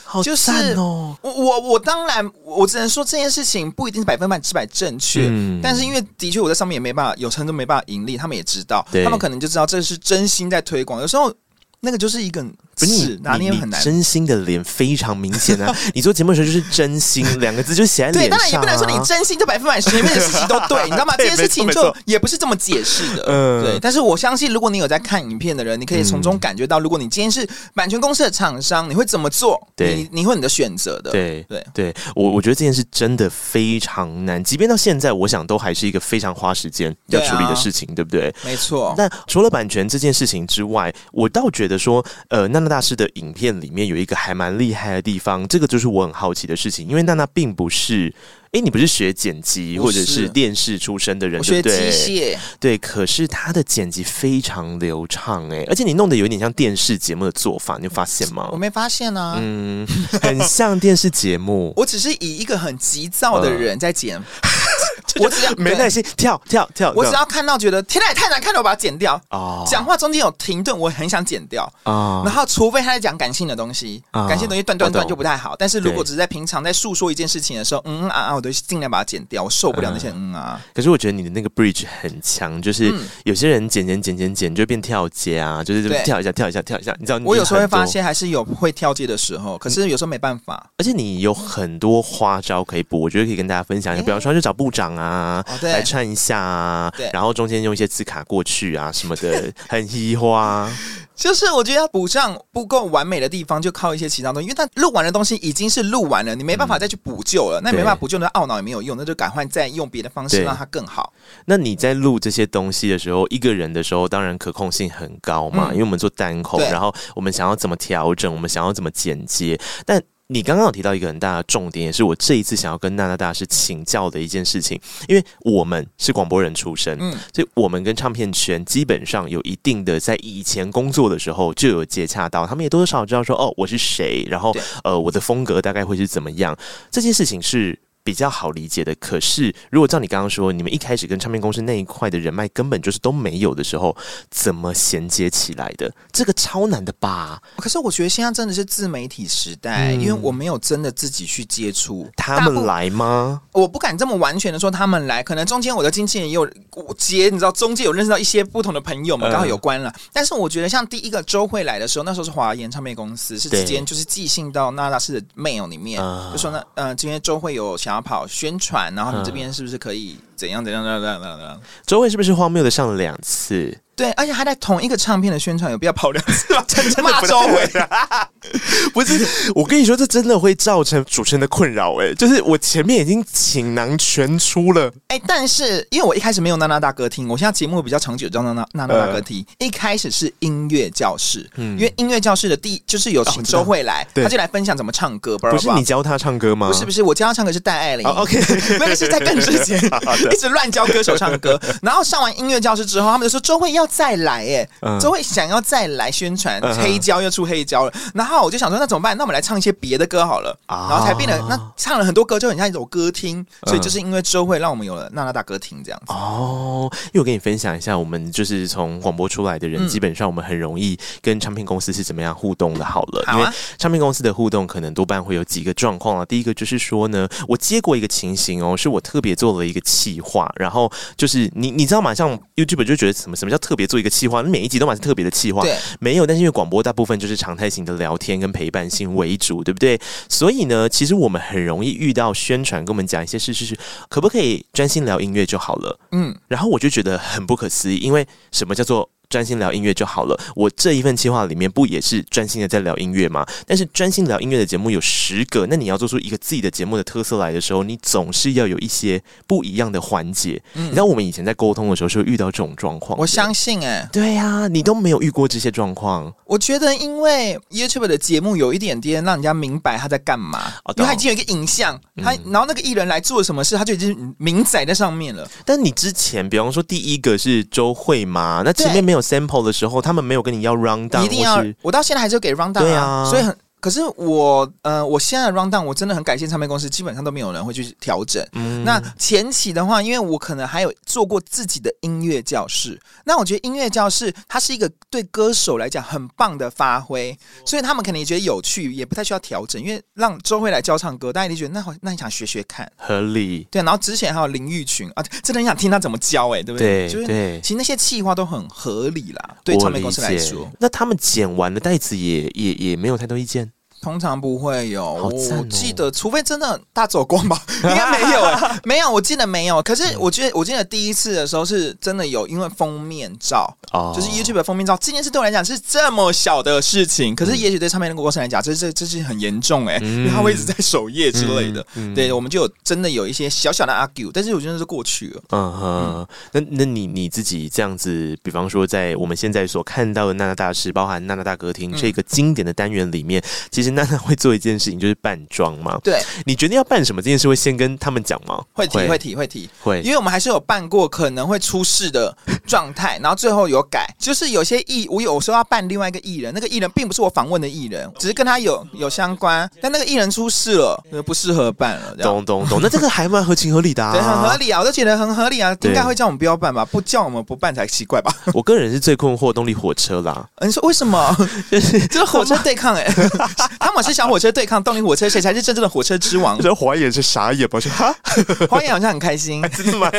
[0.05, 0.23] 好哦。
[0.25, 11.03] 就是”我我我当然我只能说这件事情不一定是百分百之百正确，嗯、但是因为的确我在上面也没办法，有程度没办法盈利，他们也知道，他们可能就知道这是真心在推广。
[11.03, 11.33] 有时候
[11.81, 12.43] 那个就是一个。
[12.81, 15.75] 不是你拿捏很难，真心的脸非常明显啊！
[15.95, 18.23] 你做节目的时候就是真心两个字就写在脸上。
[18.23, 21.15] 对，当然也不能说你真心就百分百前面的事情都对，你知道吗？
[21.19, 23.25] 这件事情就也不是这么解释的。
[23.29, 23.79] 嗯，对。
[23.81, 29.61] 但是我相信，如果你有在看影片的人，你可以从中感觉到，如果你今天是版权公司的厂商，你会怎么做？
[29.77, 31.11] 对，你你会你的选择的。
[31.11, 38.35] 对对对，我我觉得这件事真的非常难，即便到现在，我想都还是一个非常花时间要处理的事情，对不对？
[38.45, 38.95] 没错。
[38.97, 43.51] 那除了版权这件事情之外，我倒觉得说，呃，娜娜大师的影片。
[43.61, 48.15] 里面有一个还蛮厉害的地方，这个就是我很好奇的事情，因为娜娜并不是，
[48.53, 51.91] 哎，你不是学剪辑或者是电视出身的人，对不对？
[51.91, 58.49] 机械，对，可是他的剪辑非常流畅，哎，而且你弄得有点像电视节目的做法，你有发现吗？
[58.53, 59.87] 我没发现啊，嗯，
[60.23, 64.17] 很像电视节目， 我只是以一个很急躁的人在剪。
[64.19, 64.25] 嗯
[65.21, 66.93] 我只要没耐心，跳跳跳。
[66.95, 69.21] 我只要看到觉得天哪，也太难看了，我把它剪掉。
[69.31, 71.71] 哦，讲话中间有停顿，我很想剪掉。
[71.85, 75.57] 哦，然后除非他在讲感性的东西，感性东西断断断就不太好。
[75.57, 79.43] 但是如果只是在平常在诉说一件事情的时候，嗯啊啊，我都尽量把它剪掉。
[79.43, 80.61] 我受不了那些嗯啊。
[80.75, 82.93] 可是我觉得你的那个 bridge 很强，就是
[83.25, 86.95] 有些人剪剪剪剪剪就变跳接啊，就是跳一下跳一下跳一下。
[87.01, 90.71] 你知道，我有时候会发现还是有会跳接的时候，可是有时候没办法。
[90.79, 94.03] 而且你有很多花招可以补，我觉得可以跟大家分享一下。
[94.03, 95.00] 比方说，去找部长啊。
[95.01, 100.71] 哦、来串一下啊，对，然后中间用一些字卡过去啊什么的， 很移花。
[101.15, 111.13] 就是我觉得要补上不够完美的地方，就靠一些其他东西，因为他录完的东西已经是录完了，你没办法再去补救了，嗯、那没办法补救，那懊恼也没有用，那就赶快再用别的方式让它更好。
[111.45, 120.03] 那你在录这些东西的时候，一个人的时候，当然可控性很高嘛，嗯、因为我们做单口，然后我们想要怎么调整，我们想要怎么剪接，但。
[120.33, 136.57] 你刚刚有提到一个很大的重点，也是我这一次想要跟娜娜大师请教的一件事情，因为我们是广播人出身，嗯，所以我们跟唱片圈基本上有一定的在以前工作的时候就有接洽到，他们也多多少少知道说，哦，我是谁，然后呃，我的风格大概会是怎么样，
[136.93, 138.95] 这件事情是比较好理解的。
[138.97, 143.97] 可是，如果照你刚刚说，你们一开始跟唱片公司那一块的人脉根本就是都没有的时候，
[144.31, 145.93] 怎么衔接起来的？
[146.13, 147.41] 这个超难的吧？
[147.57, 153.41] 可是我觉得现在真的是自媒体时代，嗯、因为我没有真的自己去接触他们来吗？
[153.53, 156.49] 我不敢这么完全的说他们来，可能中间我的经纪人也有
[156.97, 159.91] 接，你知道中间有认识到一些不同的朋友嘛，刚好有关了。
[159.91, 166.01] 嗯、但是我觉得像第一个周慧来的时候，那时候是华研唱片公司，是直接就是寄信到娜娜氏的 mail 里面，
[166.33, 171.61] 就说呢，呃，今天周慧有想要跑宣传，然后你这边是不是可以怎样怎样怎样怎样怎样？
[171.87, 173.77] 周慧是不是荒谬的上了两次？
[173.97, 176.65] 对，而且还在同一个唱片的宣传，有必要跑两次吗？
[176.69, 177.71] 真的骂周慧？
[178.93, 181.97] 不是，我跟你说，这真的会造成主持人的困扰。
[182.01, 184.91] 哎，就是我前面已经倾囊全出了。
[185.09, 189.45] 哎，但是因为我一开始没有娜娜大哥听，我现在节目比较长久，叫娜娜娜娜大哥听。
[189.59, 195.37] 呃、一开始是音乐教室，嗯，因为音乐教室的第一就是有请周慧来，哦、他就来分享怎么唱歌。
[195.39, 196.69] 不是你教他唱歌吗？
[196.69, 198.07] 不是，不是，我教他唱歌是戴爱玲。
[198.07, 198.39] 哦、OK，
[198.79, 199.79] 那个是在更之前，
[200.33, 201.61] 一直乱教歌手唱歌。
[201.83, 207.93] 然后上完音乐教室之后，他们就说周慧要再来，哎，嗯、周慧想要再来宣传，嗯、黑胶又出黑胶了。
[208.15, 209.17] 然后我就想说，那怎么办？
[209.17, 210.57] 那我们来唱一些别的歌好了。
[210.67, 213.45] 啊、然后才变得那唱了很多歌，就很像一种歌厅。
[213.67, 216.13] 所以就是因为周慧，让我们有了娜娜大歌厅这样子。
[216.13, 222.85] 哦，因为我跟你分享一下，我们就是从广播出来的人，嗯、基本上我们很容易跟唱片公司是怎么样互动的。
[222.85, 226.25] 好了，好啊、因为唱片公司的互动可能多半会有几个状况啊。
[226.25, 232.15] 第一个就是说呢，我接过一个情形哦，是我特别做了一个企划，然后就是你你知道吗？
[232.15, 234.43] 像 YouTube 就觉得什么什么叫特别做一个企划？
[234.43, 236.27] 每一集都蛮是特别的企划，对，没有。
[236.27, 239.99] 但是因为广播大部分就是常态型的聊天跟陪伴性为主，对不对？
[240.29, 243.77] 所以呢，其实我们很容易遇到宣传跟我们讲一些事，事是
[244.09, 245.99] 可不可以专心聊音乐就好了？
[246.13, 249.11] 嗯，然后我就觉得很不可思议，因为什么叫做？
[249.31, 250.39] 专心聊音乐就好了。
[250.55, 253.47] 我这一份计划里面不也是专心的在聊音乐吗？
[253.65, 260.61] 但是专心聊音乐的节目有十个，那你要做出一个自己的节目的特色来的时候，你总是要有一些不一样的环节。
[260.75, 263.17] 嗯、你知道我们以前在沟通的时候是会遇到这种状况。
[263.19, 266.35] 我相信、欸，哎，对呀、啊，你都没有遇过这些状况。
[266.45, 275.49] 我觉得，因为 YouTube 的节目有一点点让人家明白他在干嘛，哦、因为他已经有一个影像，他、嗯、然后那个艺人来做什么事，他就已经明载在上面了。
[275.65, 283.57] 但你之前，比方说第一个是周慧嘛，那前面没有 sample 的时候，他们没有跟你要 round down，一定要，我到现在还是给 rundown，对啊，所以很。
[283.81, 288.45] 可是我呃，我现在的 rundown 我真的很感谢唱片公司，基本上都没有人会去调整。
[288.53, 299.81] 嗯、那前期的话，因为我可能还有做过自己的音乐教室，那我觉得音乐教室它是一个对歌手来讲很棒的发挥，所以他们可能也觉得有趣，也不太需要调整。
[299.81, 303.67] 因为让周慧来教唱歌，大家就觉得那好，那你想学学看，合理。
[303.71, 307.09] 对，然后之前还有林玉群啊，真的很想听他怎么教、欸，哎，对不对？
[307.09, 310.71] 对，就是对其实那些企划都很合理啦，对唱片公司来说。
[310.79, 313.70] 那他们剪完的带子也也也没有太多意见。
[314.01, 319.83] 通常不会有，哦、我记得，除非真的大走光吧， 应该没有、欸， 没有，我记得没有。
[319.83, 331.81] 可是我记得，我记得第一次的时候是真的有，因为封面照，哦、就是 YouTube 的封面照这件事对我来讲是这么小的事情，可是也许对唱片那个公司来讲，这这这是很严重哎、欸，嗯、因为他会一直在首页之类的。
[331.95, 335.43] 嗯嗯、对，我们就有真的有一些小小的 argue，但是我觉得是过去了。
[335.51, 336.27] 嗯哼，嗯。
[336.53, 344.81] 那那你你自己这样子，比方说在我们现在所看到的娜娜大师，包含娜娜大歌厅、嗯、这个经典的单元里面，其实娜娜会做一件。
[344.81, 345.99] 事情就是扮装嘛？
[346.03, 347.21] 对，你决定要扮什么？
[347.21, 348.59] 这件事会先跟他们讲吗？
[348.73, 350.01] 会提，会提，会提，会。
[350.01, 352.35] 因为我们还是有办过可能会出事的
[352.67, 354.07] 状态，然后最后有改。
[354.19, 362.17] 就是有些艺，我有时候要扮另外一个艺人，那个艺人并不是我访问的艺人，只是跟他有有相关，但那个艺人出事了，不适合办了。
[362.17, 366.85] 懂懂懂，那这个还蛮合情合理的啊，对，很合理啊，我都觉得很合理啊，应该会叫我们不要办吧？
[366.85, 368.33] 不叫我们不办才奇怪吧？
[368.55, 370.49] 我个人是最困惑动力火车啦。
[370.63, 371.37] 你说为什么？
[371.71, 373.05] 就 是这个火车对抗哎，
[373.81, 376.57] 他们是小火车对抗动力火车，谁才是真正的火车之王？
[376.63, 377.81] 这华眼是傻眼吧？
[377.81, 378.15] 是哈，
[378.71, 380.11] 华眼好像很开心， 真的吗？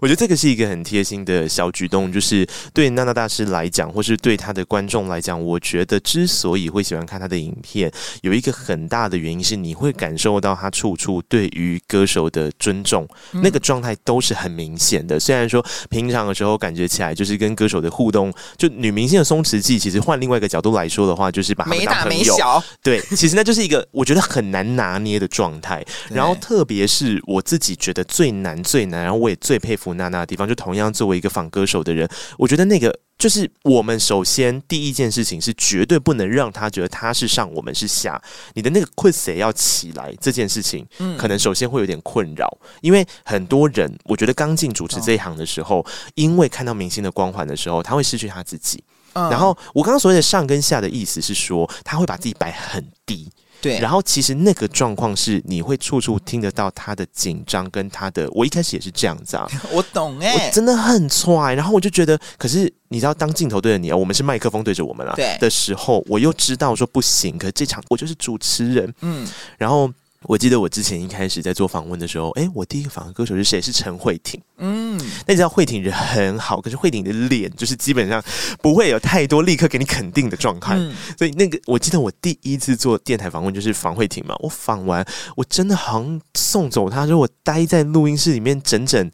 [0.00, 15.20] 我觉得这个是一个很贴心的小举动，就是对娜娜大师来讲，或是对他的观众来讲，我觉得之所以会喜欢看他的影片，有一个很大的原因是，你会感受到他处处对于歌手的尊重，嗯、那个状态都是很明显的。
[15.20, 22.08] 虽然说平常的时候感觉起来就是跟歌手的互动，就女明星的松弛剂，其实换另外一个角度来说的话，就是把他们当朋友。
[22.08, 22.53] 没大没小。
[22.82, 25.84] 对，其实那就是一个我觉得很难拿捏的状态。
[26.10, 32.98] 然后特别是我自己觉得最难最难，然后我也最佩服娜娜的地方，就同样作为一个仿歌手的人，我觉得那个。
[33.16, 38.20] 就是我们首先第一件事情是绝对不能让他觉得他是上，我们是下。
[38.54, 45.86] 你的那个困谁要起来这件事情，嗯，可能首先会有点困扰，因为很多人我觉得刚进主持这一行的时候，
[46.16, 48.82] 因为看到明星的光环的时候，他会失去他自己。
[49.14, 53.30] 嗯、然后我刚刚所谓的上跟下的意思是说，他会把自己摆很低。
[53.60, 65.38] 对，然后其实那个状况是你会处处听得到他的紧张跟他的，我一开始也是这样子啊， 我懂哎、欸，我真的很踹，然后我就觉得，可是你知道，当镜头对着你啊，我们是麦克风对着我们了，对。
[65.40, 69.90] 的时候，我又知道说不行，可是这场我就是主持人，嗯，然后。
[70.24, 73.60] 我记得我之前一开始在做访问的时候，哎，我第一个访问歌手是谁？
[73.60, 74.40] 是陈慧婷。
[74.58, 78.22] 嗯，那你知道慧婷人很好，可是慧婷的脸就是基本上
[78.62, 80.74] 不会有太多立刻给你肯定的状态。
[80.76, 85.04] 嗯、所以那个我记得我第一次做电台访问就是访慧婷嘛，我访完
[85.36, 89.10] 我真的好像送走她，说我待在录音室里面整整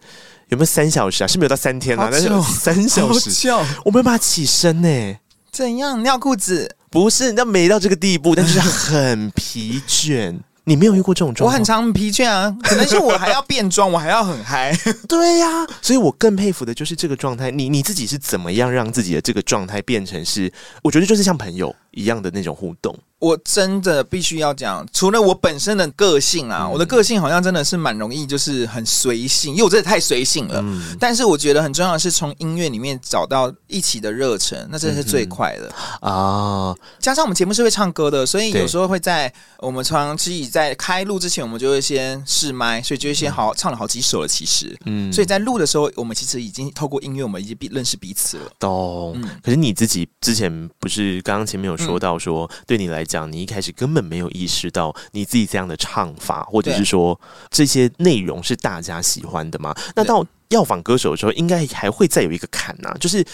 [0.48, 1.26] 有没有三小时啊？
[1.26, 3.48] 是没有到三天啊，但是三小时，
[3.84, 5.18] 我没有办法起身呢、欸。
[5.50, 6.76] 怎样尿裤子？
[6.90, 10.38] 不是，那没到这个地步，但是很疲倦。
[10.70, 11.52] 你没有遇过这种状况？
[11.52, 14.72] 我很常疲倦啊，可能是我还要变装，我还要很嗨。
[15.08, 17.50] 对呀、啊，所以我更佩服的就是这个状态。
[17.50, 20.52] 你你自己是怎么样让自己的这个状态变成是？
[20.84, 22.96] 我觉得就是像朋友一样的那种互动。
[23.18, 30.58] 我真的必须要讲，除了我本身的个性啊，嗯、我的个性好像真的是蛮容易，就是很随性，因为我真的太随性了。
[30.64, 35.70] 嗯、但是我觉得很重要的是从音乐里面找到一起的热忱，那真的是最快的
[36.00, 36.74] 啊。
[36.98, 44.26] 加上我们节目是会唱歌的，所以有时候会在我们常自己在开录之前，我们就会先试麦，所以就会先好唱了好几首了。
[44.26, 48.50] 其实，嗯，所以在录的时候，我们其实已经透过音乐，我们已经彼认识彼此了。
[48.58, 49.12] 懂。
[49.16, 57.18] 嗯、可是你自己之前不是刚刚前面有说到说，嗯、对你来讲，你一开始根本没有意识到你自己这样的唱法，或者是说
[57.50, 59.74] 这些内容是大家喜欢的吗？
[59.96, 63.24] 那到要访歌手的时候，应该还会再有一个坎呐、啊，就是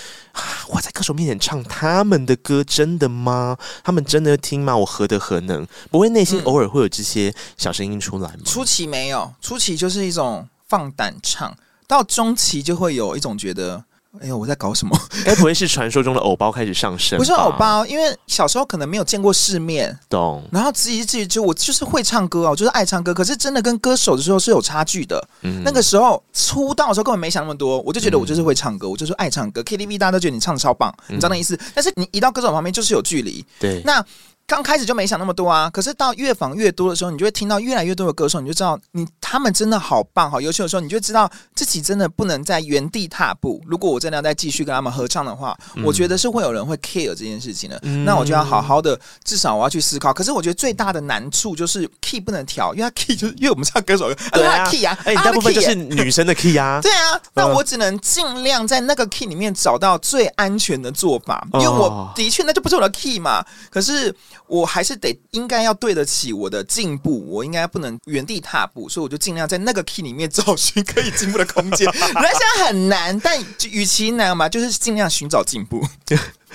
[0.68, 3.56] 我在歌手面前唱他们的歌，真的吗？
[3.82, 4.76] 他们真的听吗？
[4.76, 5.66] 我何德何能？
[5.90, 8.42] 不会内心偶尔会有这些小声音出来吗？
[8.44, 13.84] 初期没有，初期就是一种放胆唱，到中期就会有一种觉得。
[14.20, 14.98] 哎呦，我在搞什么？
[15.24, 17.18] 该不会是传说中的偶包开始上升？
[17.18, 20.42] 不是偶包，因为小时候可能没有见过世面，懂。
[20.50, 23.12] 然后自己自己就我就是会唱歌啊，我就是爱唱歌。
[23.12, 25.22] 可是真的跟歌手的时候是有差距的。
[25.42, 29.62] 嗯，那个时候出道的时候根本没想那么多，我就觉得我就是会唱歌，嗯、我就是爱唱歌。
[29.62, 31.54] KTV 大家都觉得你唱的超棒，你知道那意思？
[31.56, 33.44] 嗯、但是你一到歌手旁边就是有距离。
[33.58, 34.04] 对，那。
[34.46, 43.60] 刚开始就没想那么多啊，可是到越访越多的时候，你就会听到越来越多的歌手，你就知道你他们真的好棒好优秀的时候，你就知道自己真的不能在原地踏步。
[43.66, 47.76] 如果我真的要再继续跟他们合唱的话，嗯、我觉得是会有人会 care 这件事情的。
[47.82, 50.12] 嗯、那我就要好好的，至少我要去思考。
[50.12, 63.44] 可是我觉得最大的难处就是 key 不能调，因为他 key 就是因为我们唱 歌手，对啊，key 啊，哎，大部分就是女生的 key 啊， 对啊，那我只能尽量在那个 key 里面找到最安全的做法，因为我的确那就不是我的 key 嘛。
[63.70, 64.14] 可是
[64.46, 65.16] 我还是得。
[65.32, 71.86] 应该要对得起我的进步，我应该不能原地踏步，所以我就尽量在那个 key 里面找寻可以进步的空间。
[71.92, 73.38] 原来现在很难，但
[73.70, 75.86] 与其难嘛，就是尽量寻找进步。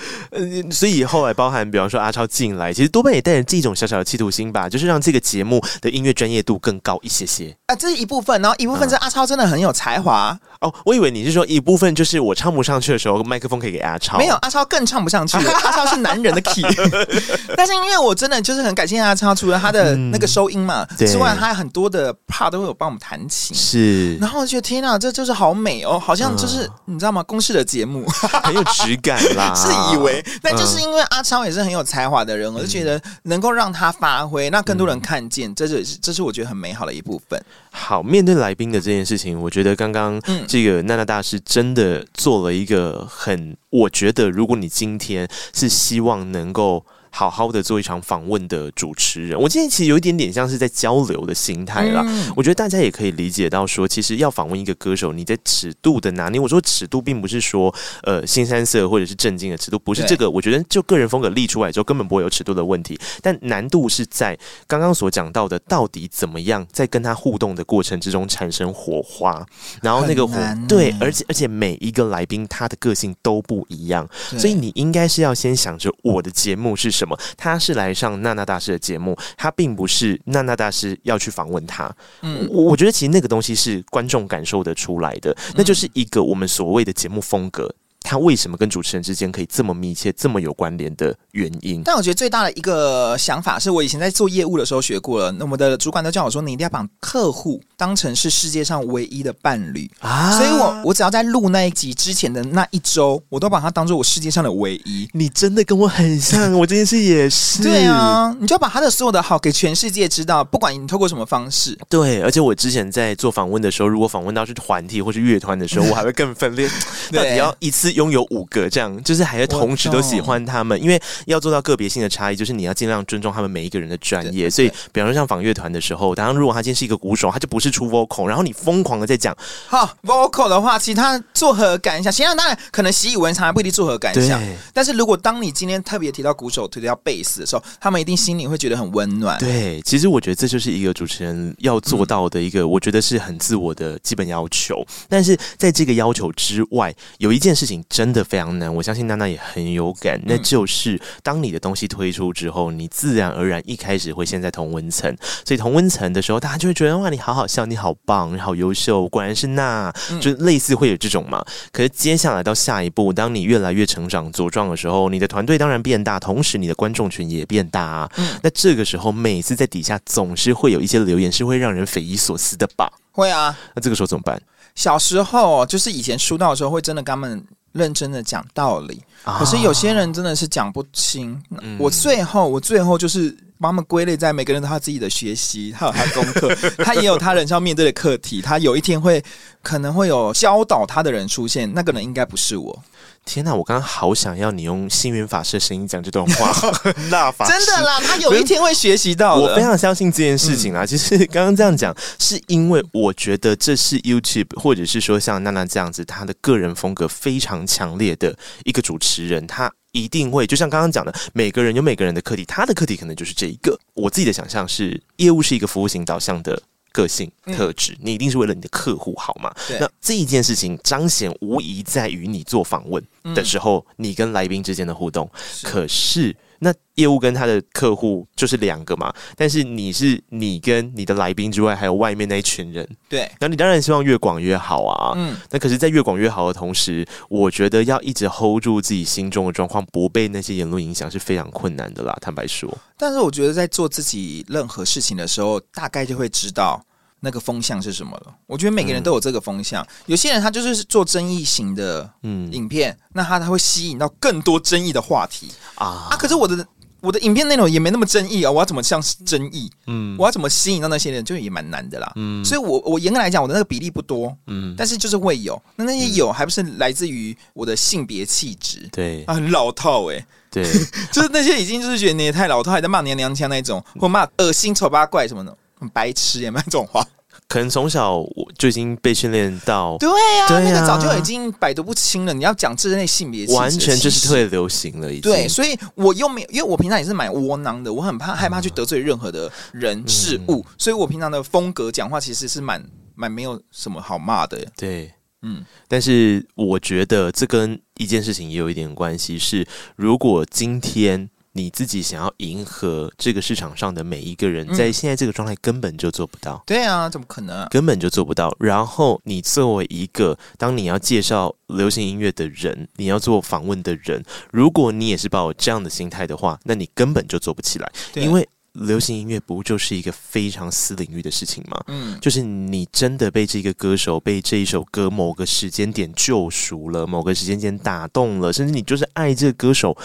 [0.32, 7.54] 嗯，所以后来包含，比方说阿超进来，其实多半也带着这种小小的企图心吧，就是让这个节目的音乐专业度更高一些些。
[7.66, 10.74] 啊，这是一部分，然后一部分是阿超真的很有才华、嗯、哦。
[10.84, 16.62] 我以为你是说一部分就是我唱不上去的时候，麦克风可以给阿超，没有阿超更唱不上去， 阿超是男人的 key，
[17.56, 27.22] 但是因为我真的就是很感谢阿超，除了他的那个收音嘛、嗯、之外，他还很多的 part 都会有帮我们弹琴，是，然后我觉得天哪，这就是好美哦，好像就是、嗯、你知道吗？
[27.24, 28.06] 公式的节目。
[28.42, 30.24] 很有质感啦，是以为。
[30.42, 37.42] 那就是因为阿超也是很有才华的人，嗯、我就觉得能够让他发挥，让更多人看见，嗯、这就是这是我觉得很美好的一部分。
[37.70, 46.84] 好，面对来宾的这件事情，我觉得刚刚这个娜娜大师真的做了一个很，我觉得如果你今天是希望能够。
[47.14, 52.02] 好好的做一场访问的主持人，我今天其实有一点点像是在交流的心态啦。
[52.06, 60.30] 嗯、我觉得大家也可以理解到说，其实要访问一个歌手，你在尺度的拿捏，我说尺度并不是说呃新三色或者是正经的尺度，不是这个。
[60.30, 62.98] 我觉得就个人风格立出来之后，根本不会有尺度的问题。
[63.20, 69.46] 但难度是在刚刚所讲到的，到底怎么样在跟他互动的过程之中产生火花，
[69.82, 70.34] 然后那个火
[70.66, 74.08] 对，而且而且每一个来宾他的个性都不一样，
[74.38, 77.01] 所以你应该是要先想着我的节目是。
[77.02, 77.18] 什么？
[77.36, 81.92] 他是来上娜娜大师的节目，他并不是娜娜大师要去访问他。
[82.22, 87.74] 嗯，我我觉得其实那个东西是观众感受得出来的，那就是一个我们所谓的节目风格。
[88.12, 91.82] 他为什么跟主持人之间可以这么密切、这么有关联的原因？
[91.82, 95.32] 但我觉得最大的一个想法是我以前在做业务的时候学过了。
[95.32, 105.08] 那我们的主管都叫我说，你一定要把客户当成是世界上唯一的伴侣啊，所以我我只要在录那一集之前的那一周，我都把它当做我世界上的唯一。
[105.12, 107.62] 你真的跟我很像，我这件事也是。
[107.62, 111.78] 对啊，你就要把他的所有的好给全世界知道，不管你透过什么方式。
[111.88, 116.68] 对，而且我之前在做访问的时候，如果访问到是团体或是乐团的时候， 我还会更分裂。
[117.10, 124.50] 到底要一次拥有五个这样，就是还要同时都喜欢他们，因为要做到个别性的差异，就是你要尽量尊重他们每一个人的专业。
[124.50, 129.36] 所以，比方说像访乐团的时候，当然如果他今天是一个鼓手，他就不是出 vocal，然后你疯狂的在讲
[129.68, 132.12] 好 vocal 的话，其他作何感想？
[132.12, 134.42] 其他当然可能习以为常，不一定作何感想。
[134.72, 139.38] 但是如果当你今天特别提到鼓手，提到贝斯的时候，他们一定心里会觉得很温暖。
[139.38, 144.84] 对，其实我觉得这就是一个主持人要做到的一个，我觉得是很自我的基本要求。
[145.08, 155.14] 但是在这个要求之外，有一件事情真的非常难，我相信娜娜也很有感，那就是当你的东西推出之后，你自然而然一开始会先在同温层，
[155.44, 161.44] 所以同温层的时候，大家就会觉得哇，你好好笑，你好棒，你好优秀，果然是娜，就类似会有这种嘛。
[161.70, 168.10] 可是接下来到下一步，当你越来越成长茁壮的时候，你的团队当然变大，同时你的观众群也变大啊。
[168.42, 172.90] 那这个时候，每次在底下总是会有一些留言是会让人匪夷所思的吧？
[173.10, 173.54] 会啊。
[173.74, 174.40] 那这个时候怎么办？
[174.74, 179.02] 小时候就是以前出道的时候，会真的跟他们认真的讲道理。
[179.24, 181.40] 可是有些人真的是讲不清。
[181.78, 188.42] 我最后，我最后就是把他们归类在每个人都他自己的学习，他有他的功课， 他也有他人生要面对的课题。
[188.42, 189.22] 他有一天会
[189.62, 192.82] 可能会有教导他的人出现，那个人应该不是我。
[193.24, 193.54] 天哪！
[193.54, 196.52] 我刚刚好想要你用星云法师的声音讲这段话。
[197.08, 199.42] 那法师真的啦，他有一天会学习到的。
[199.42, 200.84] 我非常相信这件事情啦。
[200.84, 213.78] 嗯、 其实刚刚这样讲，是因为我觉得这是 YouTube，或者是说像娜娜这样子，她的个人风格非常强烈的一个主持人，她一定会就像刚刚讲的，每个人有每个人的课题，他的课题可能就是这一个。
[213.94, 216.60] 我自己的想象是，业务是一个服务型导向的。
[216.92, 219.52] 个性特质，你一定是为了你的客户好嘛？
[219.80, 223.02] 那这一件事情彰显无疑在于你做访问
[223.34, 225.28] 的时候，嗯、你跟来宾之间的互动。
[225.36, 229.12] 是可是，那业务跟他的客户就是两个嘛？
[229.34, 232.88] 但是你是你跟你的来宾之外，还有外面那一群人。
[233.08, 235.12] 对，那你当然希望越广越好啊。
[235.16, 242.16] 嗯，那可是，在越广越好的同时，我觉得要一直 hold 住自己心中的状况，不被那些言论影响是非常困难的啦。
[242.20, 242.72] 坦白说。
[242.96, 246.80] 但是我觉得在做自己任何事情的时候，大概就会知道
[247.24, 248.34] 那个风向是什么了。
[248.46, 256.16] 我觉得每个人都有这个风向，嗯、有些人他就是做争议型的嗯影片，嗯、那他他会吸引到更多争议的话题啊啊！
[256.18, 256.66] 可是我的
[257.00, 259.70] 我的影片内容也没那么争议啊，我要怎么像是争议？
[259.86, 262.12] 嗯，我要怎么吸引到那些人，就也蛮难的啦。
[262.16, 265.60] 嗯，所以我我严格来讲，我的那个比例不多，嗯，但是就是会有。
[265.76, 268.88] 那那些有，还不是来自于我的性别气质？
[268.92, 270.26] 对啊，很老套哎、欸。
[270.50, 270.62] 对，
[271.10, 277.04] 就是那些已经就是觉得你也太老套，还在骂娘娘腔那种，或骂恶心丑八怪什么的，很白痴也没这种话。
[277.48, 282.32] 可能从小我就已经被训练到，对呀、啊，对啊、那个早就已经百毒不侵了。
[282.32, 285.30] 你要讲这类性别，完全就是特别流行了，已经。
[285.30, 292.82] 对，所以我又没有，因为我平常也是蛮窝囊的，我很怕害怕去得罪任何的人事物，嗯、所以我平常的风格讲话其实是蛮
[293.14, 294.64] 蛮没有什么好骂的。
[294.76, 295.12] 对。
[295.44, 299.66] 嗯，但是我觉得这跟一件事情也有一点关系，是
[299.96, 306.62] 如果今天你自己想要迎合这个市场上的每一个人，在现在这个状态根本就做不到。
[306.66, 307.66] 对啊，怎么可能？
[307.68, 308.54] 根本就做不到。
[308.58, 318.48] 然后你作为一个当你要介绍流行音乐的人，你要做访问的人，如果你也是抱有这样的心态的话，那你根本就做不起来，因为。
[318.72, 321.82] 流行音乐不就是一个非常私领域的事情吗？
[321.88, 329.96] 嗯，就是你真的被这个歌手、被这一首歌某个时间点救赎了，某个时间点打动了，甚至你就是爱这个歌手。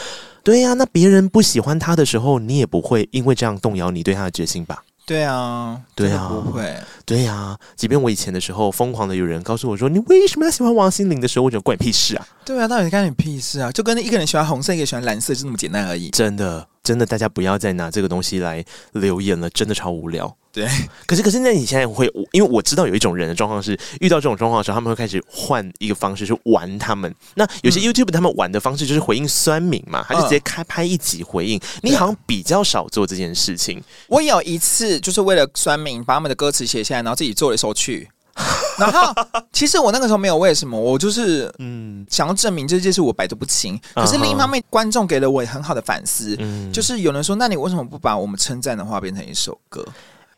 [0.43, 4.83] 对呀，那别人不喜欢他的时候，你也不会因为这样动摇你对他的决心吧？
[5.07, 6.75] 对啊，对啊，不会。
[7.05, 13.71] 对呀，即便我以前的时候，疯狂的有人告诉我说：“你为什么要喜欢王心凌的时候，我觉得关你屁事啊！”对啊，到底关你屁事啊？
[13.71, 16.09] 就跟一个人喜欢红色，一个人喜欢蓝色，就那么简单而已。
[16.09, 16.67] 真的。
[16.83, 20.33] 真的，大家不要再拿这个东西来留言了，真的超无聊。
[20.57, 20.67] 对，
[21.05, 27.13] 可是可是，那你现在会，因为我知道有一种人的状况是，遇到这种状况的时候，他们会开始换一个方式去玩他们。
[27.35, 31.61] 那有些 YouTube 他们玩的方式就是回应酸民嘛，他就直接开拍一集回应。
[31.83, 33.79] 你好像比较少做这件事情。
[34.07, 38.09] 我有一次就是为了酸民，把他们的歌词写下来，然后自己做了一首曲。
[38.77, 39.11] 然后，
[39.51, 43.79] 其实我那个时候没有为什么，我就是嗯，想要证明这件事我百毒不侵。
[43.95, 49.83] 可是另一方面，观众给了我很好的反思，嗯，就是有人说，那你为什么不把我们称赞的话变成一首歌？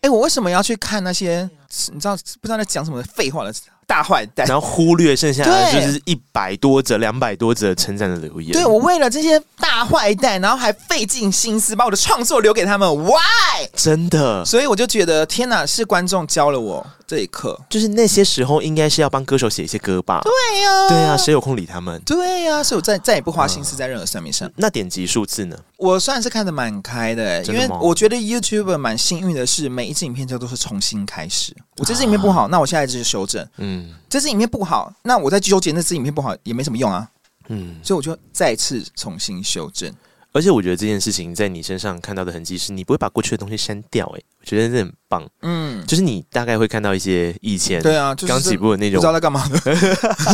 [0.01, 1.49] 哎，我为什么要去看那些
[1.93, 3.51] 你知道不知道在讲什么废话了？
[3.85, 8.51] 大坏蛋，然后忽略剩下的就是一百多则、两百多则称赞的留言。
[8.51, 13.67] 对，我为了这些大坏蛋，然后还费尽心思把我的创作留给他们，Why？
[13.75, 17.59] 真的，所以我就觉得天哪，是观众教了我这一课。
[17.67, 20.21] 就是那些时候应该是要帮歌手写一些歌吧？
[20.21, 21.99] 对呀、啊，对呀、啊，谁有空理他们？
[22.05, 24.47] 对呀、啊，所以我再再也不花心思在任何上面上。
[24.47, 25.57] 嗯、那点击数字呢？
[25.77, 31.55] 我算是看得蛮开的，因为我觉得 YouTuber 蛮幸运的是，每一支影片就都是重新开始。
[31.77, 33.45] 我这支影片不好，啊、那我下一支就修正。
[33.57, 34.63] 嗯，这支影片不。
[34.69, 37.09] 好，那我再纠结那支影片不好也没什么用啊。
[37.47, 39.91] 嗯，所以我就再次重新修正。
[40.31, 44.05] 而且我觉得这件事情在你身上看到的痕迹是，你不会把过去的东西删掉。
[44.15, 45.27] 哎，我觉得这很棒。
[45.41, 49.59] 嗯，就是你大概会看到一些以前对啊，刚起步的那种，不知道在干嘛的。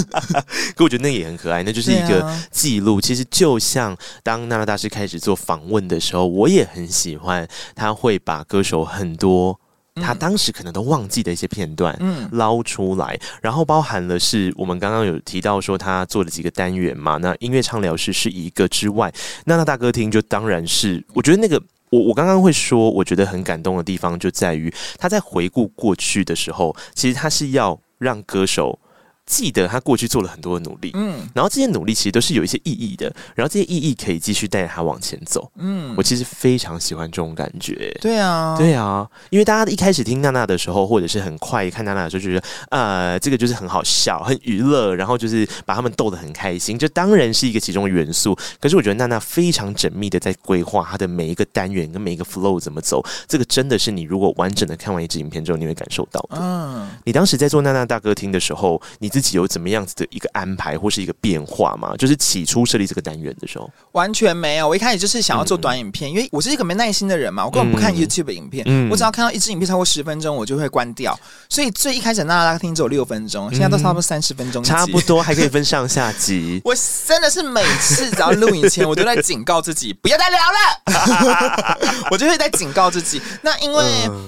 [0.76, 3.00] 可我觉得那也很可爱，那就是一个记录。
[3.00, 9.58] 其实就像当娜娜大师开始做访问的时候，我也很喜欢，他会把歌手很多。
[10.02, 19.14] 他当时可能都忘记的一些片段，嗯，捞出来，然后包含了是我们刚刚有提到说他做了几个单元嘛，那音乐畅聊室是一个之外，
[19.46, 28.78] 那那大歌厅就当然是，我觉得那个我我刚刚会说，我觉得很感动的地方就在于他在回顾过去的时候，其实他是要让歌手。
[29.26, 48.38] 记得他过去做了很多的努力，嗯，然后这些努力其实都是有一些意义的，然后这些意义可以继续带着他往前走，嗯，我其实非常喜欢这种感觉，对啊，对啊，因为大家一开始听娜娜的时候，或者是很快看娜娜的时候，就觉得呃，这个就是很好笑、很娱乐，然后就是把他们逗得很开心，这当然是一个其中的元素。
[48.60, 56.38] 可是我觉得娜娜非常缜密的在规划她的每一个单元跟每一个 flow 怎么走，这个真的是你如果完整的看完一支影片之后，你会感受到的。
[56.40, 59.10] 嗯，你当时在做娜娜大歌厅的时候，你。
[59.16, 61.96] 自己有怎么样子的一个安排或是一个变化吗？
[61.98, 64.68] 就是起初设立这个单元的时候，完全没有。
[64.68, 68.66] 我一开始就是想要做短影片，嗯、因为我是一个没耐心的人嘛，我根本不看 YouTube 影片。
[68.68, 71.18] 嗯、我只要看到一支影片超过十分钟，我就会关掉。
[71.48, 76.62] 所以最一开始娜娜大厅只有六分钟，现在都差不多三十分钟，差不多还可以分上下集。
[76.66, 76.76] 我
[77.08, 81.78] 真的是每次只要录影前，我都在警告自己不要再聊了，
[82.12, 83.22] 我就会在警告自己。
[83.44, 83.82] 那因为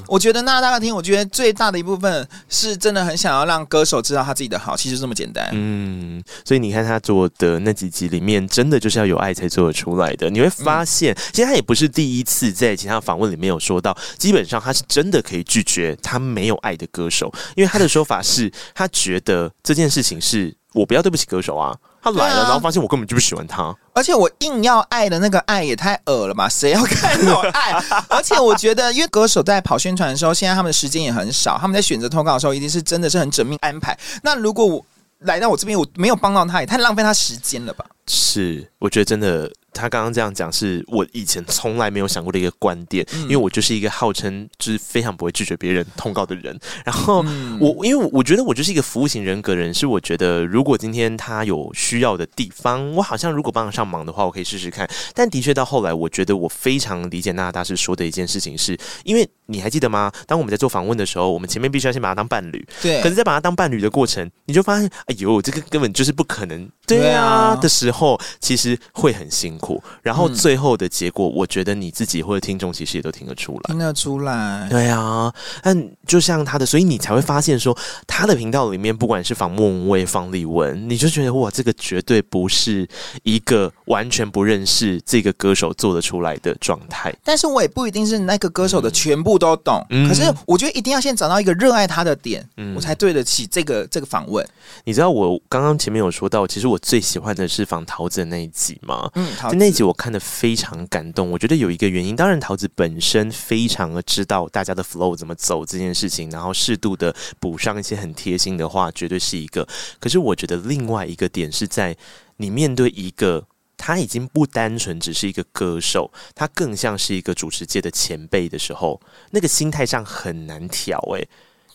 [0.07, 4.76] 我觉得娜娜大歌厅，我觉得最大的一部分是真的很想要让歌手知道他自己的好。
[4.77, 10.29] 其实这么简单，嗯，所以你看他做的那几集里面，真的就是要有爱才做得出来的。
[10.29, 21.75] 你会发现，嗯、其实他也不是第一次在其他访问里面有说到，基本上他是真的可以拒绝他没有爱的歌手，因为他的说法是他觉得这件事情是我不要对不起歌手啊，
[22.11, 26.47] 他来了，啊、然后发现我根本就不喜欢他，而且我硬要爱的那个爱也太恶了吧？
[26.49, 27.71] 谁要看我爱？
[28.09, 33.97] 而且我觉得，因为歌手在跑宣传的时候，现在他们的时间也很少，他们在选择投稿的时候，一定是真的是很缜密安排。
[34.23, 34.85] 那如果我
[35.19, 37.85] 来到我这边，我没有帮到他，也太浪费他时间了吧？
[38.07, 39.51] 是，我觉得真的。
[39.77, 46.57] 他刚刚这样讲，是我以前从来没有想过的一个观点，嗯、因为我就是一个号称就是非常不会拒绝别人通告的人。
[46.83, 47.23] 然后
[47.59, 54.89] 我，因为我觉得我就是一个服务型人格人，是我觉得如果今天他有需要的地方，我好像如果帮得上忙的话，我可以试试看。
[55.13, 60.11] 但的确到后来，我觉得我非常理解娜娜大师说的一件事情是，是因为你还记得吗？
[60.25, 63.01] 当我们在做访问的时候，我们前面必须要先把他当伴侣，对。
[63.01, 69.66] 可是，在把他当伴侣的过程，你就发现，哎呦，这个根本就是不可能，对啊的时候，其实会很辛苦。
[70.01, 70.27] 然后。
[70.37, 74.67] 最后的结果，我觉得你自己或者听众其实也都听得出来，听得出来。
[74.69, 82.87] 对啊，但就像他的，所以你才会发现说，他的频道里面，不管是访莫文蔚、方丽文，你就觉得哇，这个绝对不是
[83.23, 87.11] 一个完全不认识这个歌手做得出来的状态。
[87.23, 89.83] 但是我也不一定是那个歌手的全部都懂。
[89.89, 94.47] 嗯、可是我觉得一定要先找到一个热爱他的点，嗯、我才对得起这个这个访问。
[94.83, 99.09] 你知道我刚刚前面有说到，其实我最喜欢的是访桃子的那一集吗？
[99.15, 100.17] 嗯，陶子那集我看的。
[100.37, 109.67] 非常感动，我觉得有一个原因，当然陶子本身非常的知道大家的 flow 怎么走这件事情，然后适度的补上一些很贴心的话，绝对是一个。
[109.99, 111.95] 可是我觉得另外一个点是在
[112.37, 118.99] 你面对一个他已经不单纯只是一个歌手，他更像是一个主持界的前辈的时候，
[119.31, 121.27] 那个心态上很难调诶。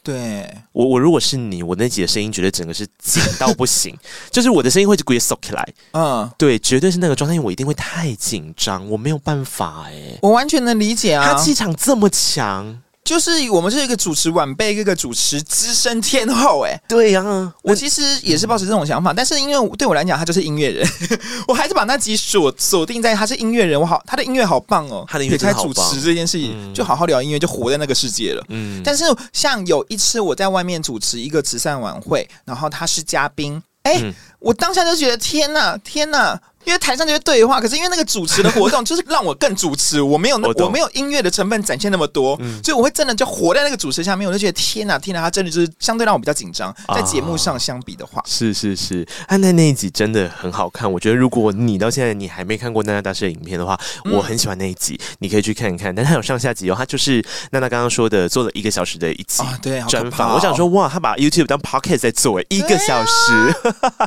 [0.02, 0.52] 对。
[0.72, 3.96] 我，我如果是你，我那集的声音绝对整个是紧到不行，
[4.30, 5.68] 就是我的声音会直接缩起来。
[5.92, 12.80] 嗯，对，绝对是那个状态，因为我一定会太紧张，我没有办法哎、欸，我完全能理解啊，他气场这么强。
[13.12, 20.88] 就是我们是一个主持晚辈，一个主持资深天后，哎，对呀、啊，我其实也是抱持这种想法，嗯、但是因为对我来讲，他就是音乐人，
[21.46, 28.42] 我还是把那集锁锁定在他是音乐人，我好，他的音乐好棒哦，他的音乐主持这件事情，嗯、就好好聊音乐，就活在那个世界了。
[28.48, 29.04] 嗯，但是
[29.34, 36.40] 像有一次我在外面主持一个慈善晚会，然后他是嘉宾，哎，嗯、我当下就觉得天哪，天哪！
[36.64, 50.90] 因为台上就是对话，可是因为那个主持的活动就是让我更主持，我没有那我我没有音乐的成分展现那么多，嗯所以我会真的就活在那个主持下面，我就觉得天哪天哪，他真的就是相对让我比较紧张，在节目上相比的话，是是是，他那那一集真的很好看。
[50.90, 55.94] 我觉得如果你到现在你还没看过娜娜大师的影片的话，嗯我很喜欢那一集，你可以去看一看。
[55.94, 60.30] 但他有上下集哦，他就是娜娜刚刚说的，做了一个小时的一集啊对专访。
[60.30, 63.54] 哦我想说，哇，他把 YouTube 当 Pocket 在做，哎，一个小时，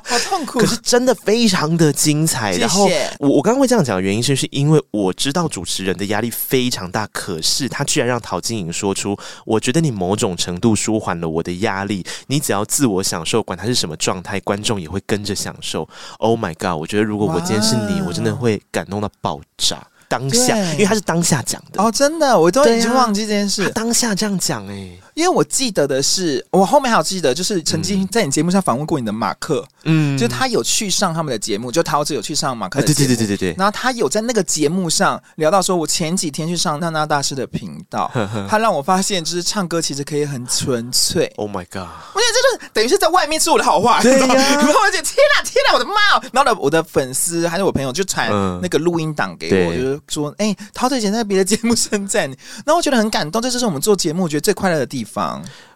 [0.03, 0.59] 好痛苦。
[0.65, 2.44] 可是真的非常的精彩。
[2.51, 2.89] 谢谢然后
[3.19, 15.87] 我我刚刚会这样讲的原因，是是因为我知道主持人的压力非常大，可是他居然让陶晶莹说出，我觉得你某种程度舒缓了我的压力，你只要自我享受，管他是什么状态，观众也会跟着享受。
[16.19, 16.79] Oh my god！
[16.79, 19.85] 我觉得如果我今天是你，我真的会感动到爆炸。
[20.07, 23.63] 当下，因为他是当下讲的，哦，真的，我都已经忘记这件事。
[23.63, 38.11] 他当下这样讲，哎，因为我记得的是，我后面还有记得，就是曾经在你节目上访问过你的马克，嗯就他有去上他们的节目，就陶子有去上马克啊，的节目，对对对对对对，然后他有在那个节目上聊到说，我前几天去上娜娜大师的频道，
[38.49, 41.31] 他让我发现，就是唱歌其实可以很纯粹。
[41.37, 41.87] ，Oh my god！
[42.13, 46.23] 我觉得这就是等于是在外面说我的好话，然后我就天哪天哪，我的妈哦！
[46.33, 52.35] 然后呢，我的粉丝还是我朋友就传嗯那个录音档给我，对就是说，哎、陶子以前在别的节目称赞你，
[52.65, 55.04] 然后我觉得很感动，这就是我们做节目我觉得最快乐的地方。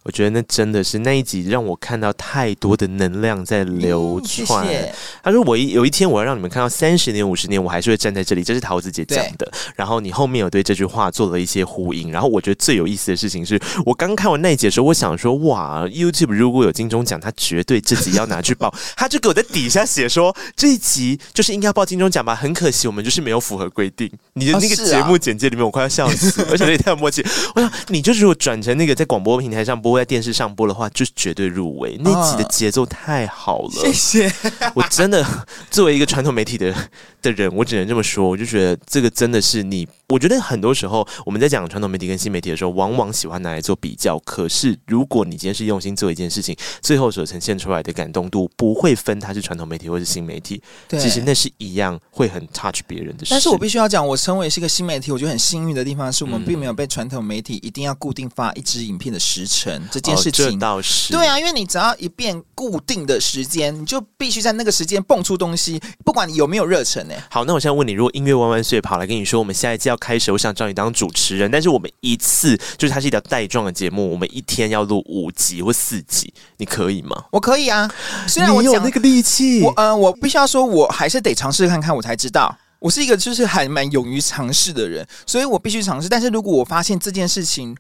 [0.03, 4.65] 我觉得那真的是那一集让我看到太多的能量在流嗯谢窜。
[4.65, 9.51] 谢他说：“我一有一天我要让你们看到三十年、五十年，我还是会站在这里。”这是桃子姐讲的。
[9.75, 12.11] 然后你后面有对这句话做了一些呼应。
[12.11, 18.73] 然后我觉得最有意思的事情是我刚看完那一集的时候，我想说：“哇，YouTube 如果有金钟奖，他绝对这集要拿去报。
[18.95, 22.34] ”他就给我在底下写说：“这一集就是应该要报金钟奖吧？
[22.34, 27.23] 很可惜，我们就是没有符合规定。”你的那个节目简介里面，我快要笑死， 而且那也太有默契。
[27.53, 31.97] 我想你就是如果转成那个在广播平台上播，在电视上播的话，就是绝对入围。
[31.99, 34.32] 那集的节奏太好了， 谢谢。
[34.74, 35.26] 我真的
[35.70, 36.74] 作为一个传统媒体的
[37.22, 39.88] 的人，我只能这么说，我就觉得这个真的是你。
[40.10, 44.18] 我觉得很多时候我们在讲传统媒体跟新媒体的时候，往往喜欢拿来做比较。
[44.26, 53.30] 可是如果你今天是用心做一件事情，最后所呈现出来的感动度不会分它是传统媒体或是新媒体，对其实那是一样会很 touch 别人的事。
[53.30, 60.45] 但是我必须要讲，我成为是一个新媒体，我觉得很幸运的地方是我们嗯并没有被传统媒体一定要固定发一支影片的时辰这件哦事情。
[60.45, 77.26] 这倒是对啊，因为你只要一变固定的时间，你就必须在那个时间蹦出东西，不管你有没有热忱呢、好，那我现在问你，如果音乐万万岁跑来跟你说，我们下一季要开始，我想找你当主持人，但是我们一次就是它是一条带状的节目，我们一天要录五集或四集，你可以吗？
[77.32, 77.89] 我可以啊，
[78.28, 82.58] 虽然我有那个力气，我呃，我必须要说，我还是得尝试看看，我才知道。
[82.80, 86.08] 我是一个就是还蛮勇于尝试的人，所以我必须尝试。
[86.08, 87.76] 但是如果我发现这件事情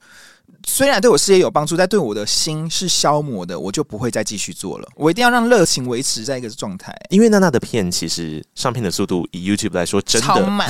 [0.65, 4.87] 虽然对我事业有帮助，但对我的心是消磨的，我就不会再继续做了。
[4.95, 6.95] 我一定要让热情维持在一个状态。
[7.09, 10.69] 因为娜娜的片其实上片的速度以 YouTube 来说真的超慢，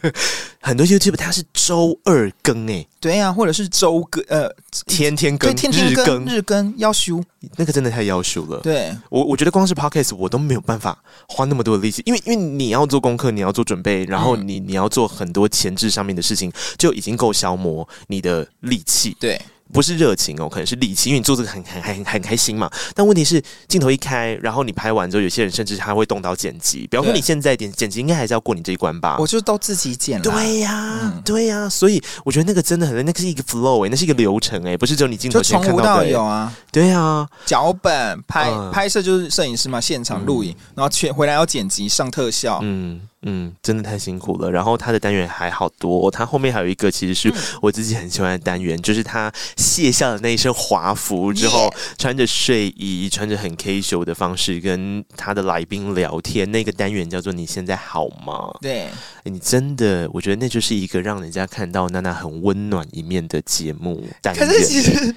[0.60, 4.50] 很多 YouTube 它是周二更诶，对呀、啊，或者是周更，呃，
[4.86, 7.22] 天天更，天天更，日更，日更要修，
[7.56, 8.58] 那个真的太要修了。
[8.60, 10.98] 对，我我觉得光是 Podcast 我都没有办法
[11.28, 19.13] 花那么多的力气，因为因为你要做功课，你要做准备，然后你你要做很多前置上面的事情，就已经够消磨你的力气。
[19.18, 19.40] 对。
[19.72, 22.70] 不是热情哦，可能是力气，因为你做这个很很很很开心嘛。
[22.94, 26.86] 但问题是镜头一开，然后你拍完之后，有些人甚至他会动刀剪辑。
[26.86, 29.16] 比方说你现在剪剪辑，应该还是要过你这一关吧？
[29.18, 30.22] 我就都自己剪了。
[30.22, 43.00] 对呀、对呀、啊，所以我觉得那个真的很累，那个是一个 flow 哎、欸，那是一个流程哎、欸，不是只有你镜头前看到有啊，对啊，脚本拍、嗯、拍摄就是摄影师嘛，现场录影，嗯、然后去回来要剪辑上特效，嗯。
[43.24, 44.50] 嗯，真的太辛苦了。
[44.50, 56.50] 然后他的单元还好多，他后面还有一个其实是我自己很喜欢的单元，嗯、就是他卸下了那一身华服之后穿着睡衣，穿着很 casual 的方式跟他的来宾聊天。
[56.50, 58.88] 那个单元叫做“你现在好吗？”对，
[59.24, 64.46] 你真的，我觉得那就是一个让人家看到娜娜很温暖一面的节目单元。
[64.46, 65.14] 可是其实，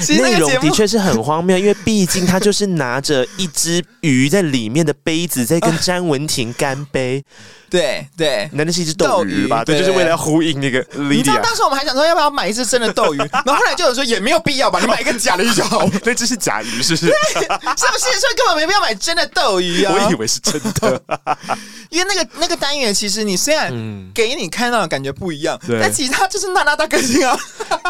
[0.00, 7.24] 其实内容的确是很荒谬，因为毕竟他就是拿着一只鱼在里面的杯子，在跟詹文婷干杯。
[7.70, 9.62] 对对，那那是一只斗鱼吧？
[9.64, 10.84] 对，就是为了要呼应那个。
[10.94, 15.86] 你知道当时我们还想说要不要买一只真的斗鱼，然后后来就有人说也没有必要吧，你买一个假的鱼就好。
[16.04, 17.06] 那只是假鱼，是不是？
[17.36, 18.20] 是不是？
[18.20, 19.92] 所以根本没必要买真的斗鱼啊！
[19.94, 21.00] 我以为是真的，
[21.90, 23.70] 因为那个那个单元其实你虽然
[24.14, 27.38] 给你看到的感觉不一样，但其实它就是娜娜大更新啊。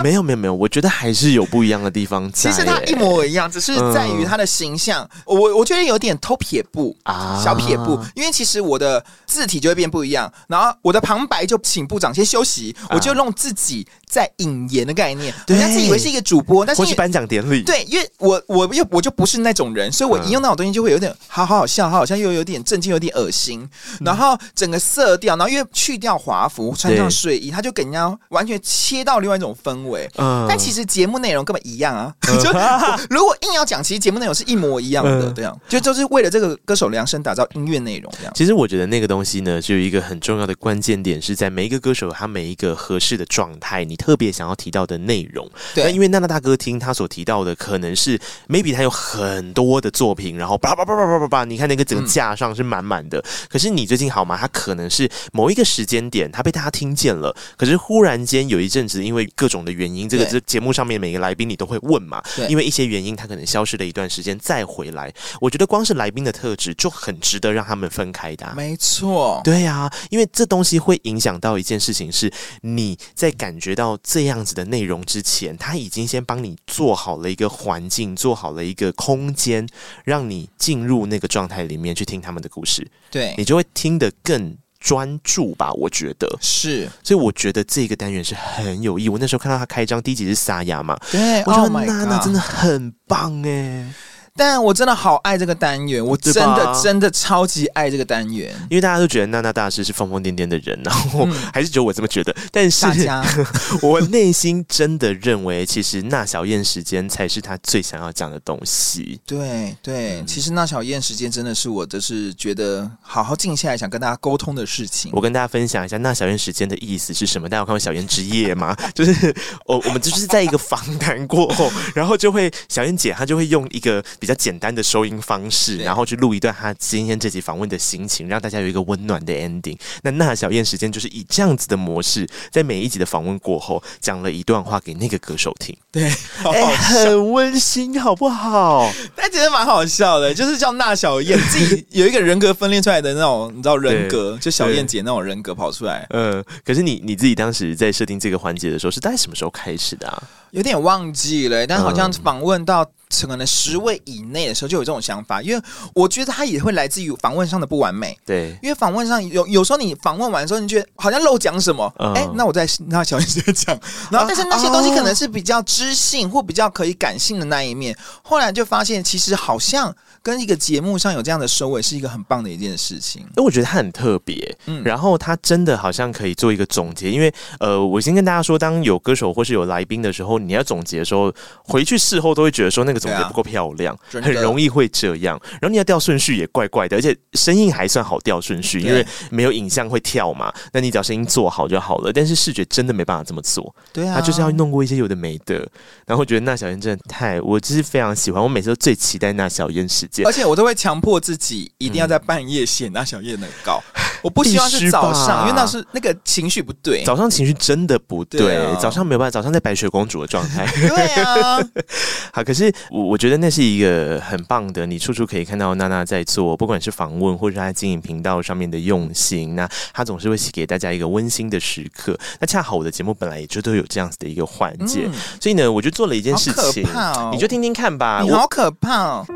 [0.02, 2.30] 没有没有没有，我觉得还是有不一样的地方。
[2.32, 7.98] 其实它一模一样，只是在于它的形象，嗯、我我觉得有点偷撇步啊，小撇步。
[8.14, 23.68] 因为其实我的字体就会变不一样，然后我的旁白就请部长先休息，啊、我就用自己在引言的概念，人家自以为是一个主播，但是去颁奖典礼，对，因为我我又我就不是那种人，所以我一用那种东西就会有点好好好笑，好好像又有点震惊，有点恶心。
[24.00, 30.08] 然后整个色调，然后因为去掉华服，穿上睡衣，他就给人家完全切到另外一种氛围。
[30.16, 32.14] 嗯，但其实节目内容根本一样啊。
[32.28, 32.50] 嗯、 就
[33.14, 38.32] 如果硬要讲，其实节目内容是一模一样的，这样、嗯、就就是为了这个歌手量身打造音乐内容这样。
[38.34, 45.46] 其实我觉得那个东西呢，就有一个很重要的关键点，是在每一个歌手他每一个合适的状态，你特别想要提到的内容。
[45.74, 48.18] 对，那因为娜娜大哥听他所提到的可能是
[48.48, 53.18] maybe 他有很多的作品，然后叭叭叭叭叭叭叭，你看那个整个架上是满满的。
[53.18, 54.36] 嗯、可是你最近好吗？
[54.38, 65.12] 他可能是某一个时间点，他被大家听见了，可是忽然间有一阵子，因为各种的原因，这个这节目上面每个来宾你都会问嘛，因为一些原因，他可能消失了一段时间再回来。
[65.40, 68.54] 我觉得光是来宾的特质就很值得让他们分开的、啊。
[68.56, 72.32] 没错，对呀、啊，因为这东西会影响到一件事情，是
[72.62, 79.66] 你在感觉到这样子的内容之前，他已经先帮你做好了一个环境，做好了一个空间，
[80.04, 82.86] 让你进入那个状态里面去听他们的故事。
[83.10, 85.72] 对，你就会听得更专注吧？
[85.72, 89.08] 我觉得是，所以我觉得这个单元是很有意义。
[89.08, 93.92] 我那时候看到他开张第一集是沙哑嘛，对，我觉得娜娜真的很棒哎。
[94.36, 102.34] 但我真的好爱这个单元，我真的真的超级爱这个单元，因为大家都觉得娜娜大师是疯疯癫癫的人，然后还是只有我这么觉得。
[102.52, 103.24] 但是，家
[103.82, 109.20] 我内心真的认为，其实娜小燕时间才是他最想要讲的东西。
[109.26, 115.10] 对对，其实娜小燕时间真的是我就是觉得好好静下来想跟大家沟通的事情。
[115.14, 117.48] 我跟大家分享一下娜小燕时间的意思是什么？
[117.48, 118.76] 大家有看过《小燕之夜》吗？
[118.94, 119.34] 就是
[119.66, 129.76] 我我们就是在一个访谈过后，然后就会小燕姐她就会用一个比较简单的收音方式，然后去录一段他今天这集访问的心情，让大家有一个温暖的 ending。
[130.02, 135.76] 那那小燕时间就是以这样子的模式，在每一集的访问过后，讲了一段话给那个歌手听。
[135.90, 136.08] 对，
[136.42, 138.92] 很温馨，好不好？
[139.16, 146.06] 但其实蛮好笑的，就是叫那小燕自己有一个人格分裂出来的那种，你知道人格，就小燕姐那种人格跑出来。
[146.10, 150.22] 嗯，可是你你自己当时在设定这个环节的时候，是在什么时候开始的啊？
[150.50, 152.84] 有点忘记了，但好像访问到
[153.20, 155.62] 可能十位以内的时候就有这种想法，因为
[155.94, 158.16] 我觉得他也会来自于访问上的不完美。
[158.24, 163.78] 对，因为访问上有有时候你访问完之后，你觉得好像漏讲什么，哎、嗯欸，那我再那小燕姐讲，
[164.10, 169.94] 然后但是那些东西可能是比较知性或比较可以感性的那一面，后来就发现其实好像。
[170.28, 181.32] 跟一个节目上有这样的收尾是一个很棒的一件事情，因为我觉得他很特别，嗯，然后他真的好像可以做一个总结，因为呃，我先跟大家说，当有歌手或是有来宾的时候，你要总结的时候，
[181.64, 195.66] 回去事后都会觉得说那个总结不够漂亮，啊、很容易会这样，然后你要调顺序也怪怪的，而且声音还算好调顺序，因为没有影像会跳嘛，那你只要声音做好就好了，但是视觉真的没办法这么做，对啊，他就是要弄过一些有的没的，
[196.04, 200.26] 然后我觉得那小燕真的太，我就是非常喜欢，我每次都最期待那小燕时间。
[200.26, 203.82] 而且我都会强迫自己一定要在半夜写那小燕的稿，
[204.22, 207.04] 我不希望是早上，因为那是那个情绪不对。
[207.04, 210.66] 早上情绪真的不对，早上没有办法，早上在白雪公主的状态。
[210.88, 211.58] 对啊，
[212.32, 222.18] 好，可是我我觉得那是一个很棒的，你处处可以看到娜娜在做，不管是访问或者是她经营频道上面的用心，那她总是会写给大家一个温馨的时刻。
[222.40, 228.20] 那恰好我的节目本来也就都有这样子的一个环节，嗯、所以呢，我就做了一件事情，哦、你就听听看吧。
[228.22, 229.26] 你好可怕哦！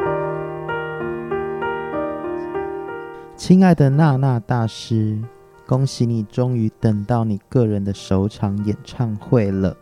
[3.37, 5.19] 亲爱的娜娜大师，
[5.67, 9.77] 恭喜你终于等到你个人的首场演唱会了！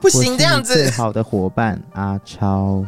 [0.00, 0.74] 不行，这样子。
[0.74, 2.84] 最好的伙伴阿超，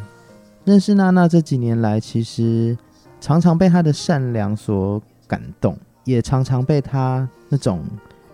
[0.64, 2.76] 认识娜娜这几年来，其实
[3.20, 7.84] 常常被她的善良所感动，也常常被她那种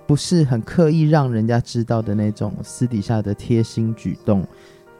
[0.06, 4.46] 不是很刻意让人家知道的那种私底下的贴心举动，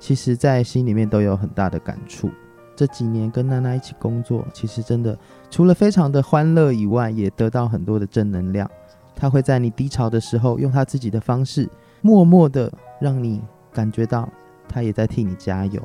[0.00, 2.30] 其实在心里面都有很大的感触。
[2.74, 5.16] 这几年跟娜娜一起工作，其实真的
[5.52, 8.68] 除了非常的欢乐以外，也得到很多的正能量。
[9.14, 11.68] 他会在你低潮的时候，用他自己的方式，
[12.00, 14.26] 默默的让你感觉到
[14.66, 15.82] 他也在替你加油。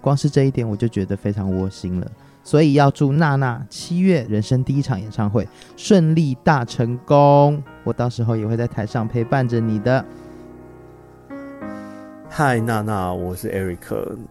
[0.00, 2.10] 光是这一点，我就觉得非常窝心了。
[2.42, 7.62] 所以要祝娜娜七月人生第一场演唱会顺利大成功。
[7.84, 10.02] 我到时候也会在台上陪伴着你的。
[12.38, 13.78] 嗨，娜娜，我是 Eric。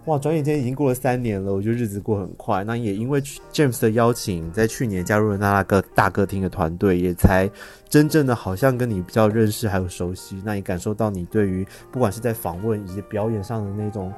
[0.06, 2.64] 哇，转眼间已经过了三年了，我觉得日子过很快。
[2.64, 3.20] 那也因为
[3.52, 7.50] James 的邀请，在去年加入了娜娜个大歌厅的团队，也才
[7.90, 10.40] 真正的好像跟你比较认识还有熟悉。
[10.46, 14.14] 那也感受到你对于不管是在访问以及表演上的那种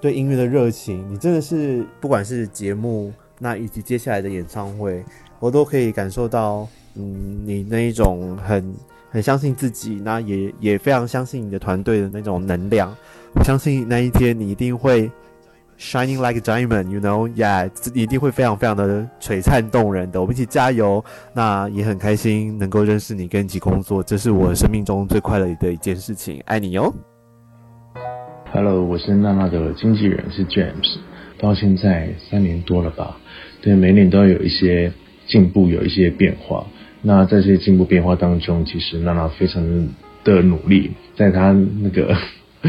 [0.00, 5.04] 对音乐的热情，你真的是不管是节目，那以及接下来的演唱会，
[5.40, 8.72] 我都可以感受到，嗯，你那一种很
[9.10, 12.96] 很相信自己，那也也非常相信你的团队的那种能量。
[13.44, 15.10] 相信那一天你一定会
[15.78, 20.20] shining like a diamond，you know，yeah，一定会非常非常的璀璨动人的。
[20.20, 26.42] 我们一起加油，那也很开心能够认识你，跟一起工作，这是我生命中最快乐的一件事情。
[26.46, 26.92] 爱你哟。
[28.52, 30.96] Hello，我是娜娜的经纪人，是 James。
[31.38, 33.16] 到现在三年多了吧？
[33.60, 34.90] 对，每年都要有一些
[35.28, 36.66] 进步，有一些变化。
[37.02, 39.62] 那在这些进步变化当中，其实娜娜非常
[40.24, 42.16] 的努力，在她那个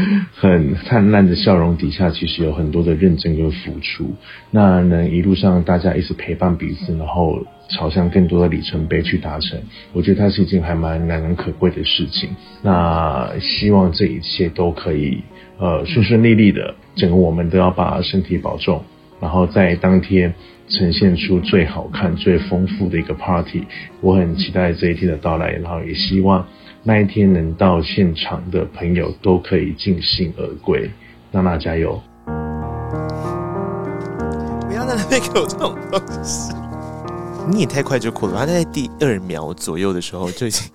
[0.34, 4.14] 很灿烂的笑容底下，其实有很多的认真跟付出。
[4.50, 9.60] 那能一路上大家一直陪伴彼此，然后朝向更多的里程碑去达成，
[9.92, 12.30] 我觉得它是一件还蛮难能可贵的事情。
[12.62, 15.22] 那希望这一切都可以。
[15.60, 18.80] 呃，顺顺利利的，整个我们都要把身体保重，
[19.20, 20.32] 然后在当天
[20.68, 23.64] 呈现出最好看、最丰富的一个 party。
[24.00, 26.46] 我很期待这一天的到来，然后也希望
[26.88, 30.90] 那一天能到现场的朋友都可以尽兴而归。
[31.30, 32.02] 娜娜加油！
[34.66, 36.50] 不要在那边给我这种东西，
[37.46, 38.38] 你也太快就哭了。
[38.38, 40.66] 他在第二秒左右的时候就已经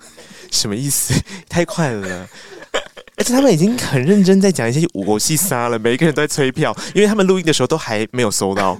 [0.52, 1.20] 什么意思？
[1.48, 2.28] 太快了。
[3.18, 8.78] 而且他们已经很认真在讲一些五戏杀了，每一个人都在催票，因为他们录音的时候都还没有收到。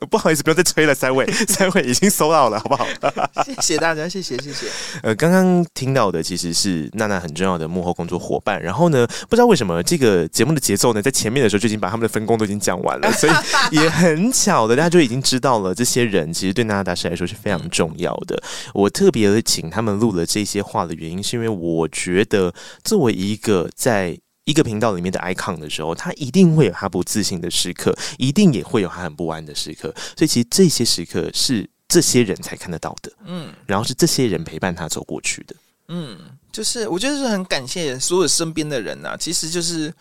[0.10, 2.86] 不好意思，不要再催了，三位， 三位已经收到了，好不好？
[3.44, 4.66] 谢谢大家，谢谢谢谢。
[5.02, 8.62] 呃，刚刚听到的其实是娜娜很重要的幕后工作伙伴。
[8.62, 13.32] 然后呢，不知道为什么这个节目的节奏呢，在前面的时候就已经把他们的分工都已经讲完了，所以
[13.70, 18.42] 也很巧的，大家就已经知道了这些人其实对娜娜大师来说是非常重要的。
[18.72, 29.94] 我特别请他们录了这些话的原因，是因为我觉得作为一个在一个频道里面的 icon 的时候，他一定会有他不自信的时刻，一定也会有他很不安的时刻。
[30.16, 35.56] 所以，其实这些时刻是这些人才看得到的，嗯，然后是这些人陪伴他走过去的，
[35.88, 36.18] 嗯，
[36.52, 39.92] 就是我觉得是很感谢所有身边的人呐、啊，其实就是。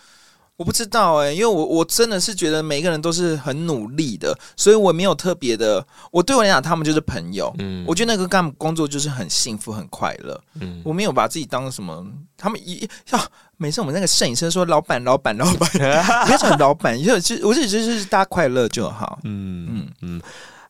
[0.55, 5.85] 我不知道哎、欸，因为我我真的是觉得每个人都是很努力的，所以我没有特别的。
[6.11, 7.51] 我对我来讲，他们就是朋友。
[7.57, 10.39] 嗯，我觉得那个干工作就是很幸福、很快乐。
[10.61, 12.05] 嗯，我没有把自己当什么。
[12.37, 13.19] 他们一要
[13.57, 15.69] 每次我们那个摄影师说老板、老板、老板，
[16.25, 19.19] 不要讲老板，就就我就觉得就是大家快乐就好。
[19.23, 20.21] 嗯嗯嗯。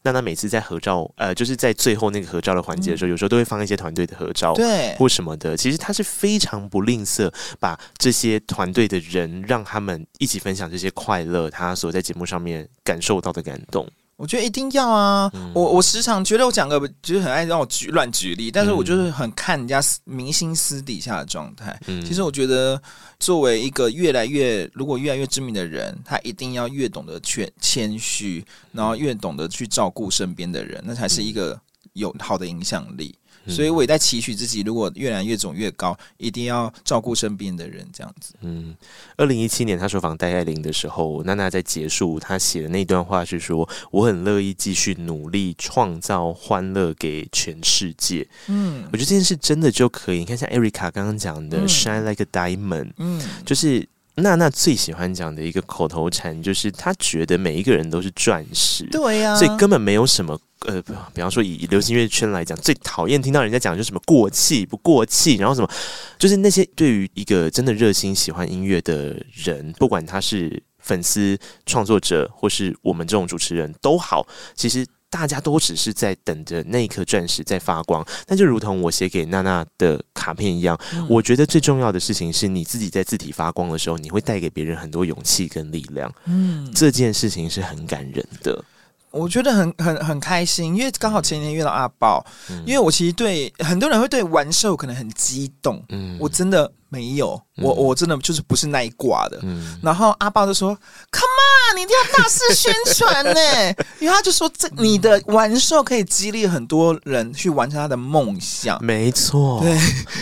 [0.03, 5.55] 那他每次在合照，呃，就是在最后那个合照的环节的时候，嗯、有时候都会放一些团队的合照，对，或什么的。
[5.55, 13.87] 其实他是非常不吝啬，把这些团队的人让他们一起分享这些快乐，他所在节目上面感受到的感动。
[14.23, 15.29] 我觉得一定要啊！
[15.33, 21.77] 嗯、我我时常觉得我讲个就是很爱让我举乱举例，但是我就是很看人家明星私底下的状态。
[21.87, 22.81] 嗯、其实我觉得，
[23.19, 31.59] 作为一个越来越如果越来越知名的人，他一定要越懂得谦谦虚，然后越懂得去照顾身边的人，那才是一个
[31.91, 33.13] 有好的影响力。
[33.47, 38.33] 所以我也在期许自己，如果越来越肿越高，一定要照顾身边的人，这样子。
[38.41, 38.75] 嗯，
[39.17, 50.19] 二零一七年他受访戴爱玲的时候，娜娜在结束他写的那段话是说：“我很乐意继续努力，创造欢乐给全世界。”嗯，我觉得这件事真的就可以。
[50.19, 58.85] 你看，像 Erica 刚刚讲的 “shine like a diamond”，嗯，就是娜娜最喜欢讲的一个口头禅，就是她觉得每一个人都是钻石。
[58.91, 60.39] 对呀，所以根本没有什么。
[60.65, 60.81] 呃，
[61.13, 65.69] 比方说以流行乐圈来讲，最讨厌听到人家讲就是什么过气不过气，然后什么，
[66.17, 78.03] 就是那些对于一个真的热心喜欢音乐的人，不管他是粉丝、创作者，或是我们这种主持人都好，其实大家都只是在等着那一颗钻石在发光。
[78.27, 86.11] 那就如同我写给娜娜的卡片一样，嗯、我觉得最重要的事情是你自己在字体发光的时候，你会带给别人很多勇气跟力量。
[86.25, 88.65] 嗯，这件事情是很感人的。
[89.11, 100.77] 我觉得很很很开心，因为刚好前天遇到阿宝，嗯、因为我其实对很多人会对玩兽可能很激动，嗯，我真的没有，嗯、我我真的就是不是那一挂的，嗯，然后阿爸就说
[101.11, 101.27] ，Come
[101.73, 103.33] on，你一定要大肆宣传呢，
[103.99, 109.71] 因为他就说这你的完售可以激励很多人去完成他的梦想，没错，对，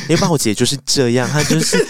[0.08, 1.86] 因为豹姐就是这样，她就是。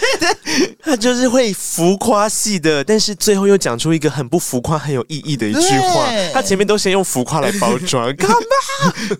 [0.82, 6.06] 他就是会浮夸系的，但是最后又讲出一个很不浮夸、很有意义的一句话。
[6.32, 8.36] 他前面都先用浮夸来包装， 干嘛？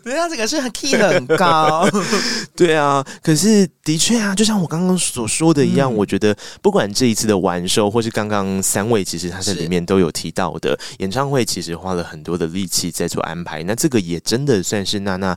[0.05, 1.89] 人家这个是很 key 很高。
[2.57, 13.63] 对啊，可是的确啊，就像我刚刚所说的一样，嗯、我觉得不管这一次的完售，或是刚刚三位，其实他在里面都有提到的演唱会，其实花了很多的力气在做安排。
[13.63, 15.37] 那这个也真的算是娜娜，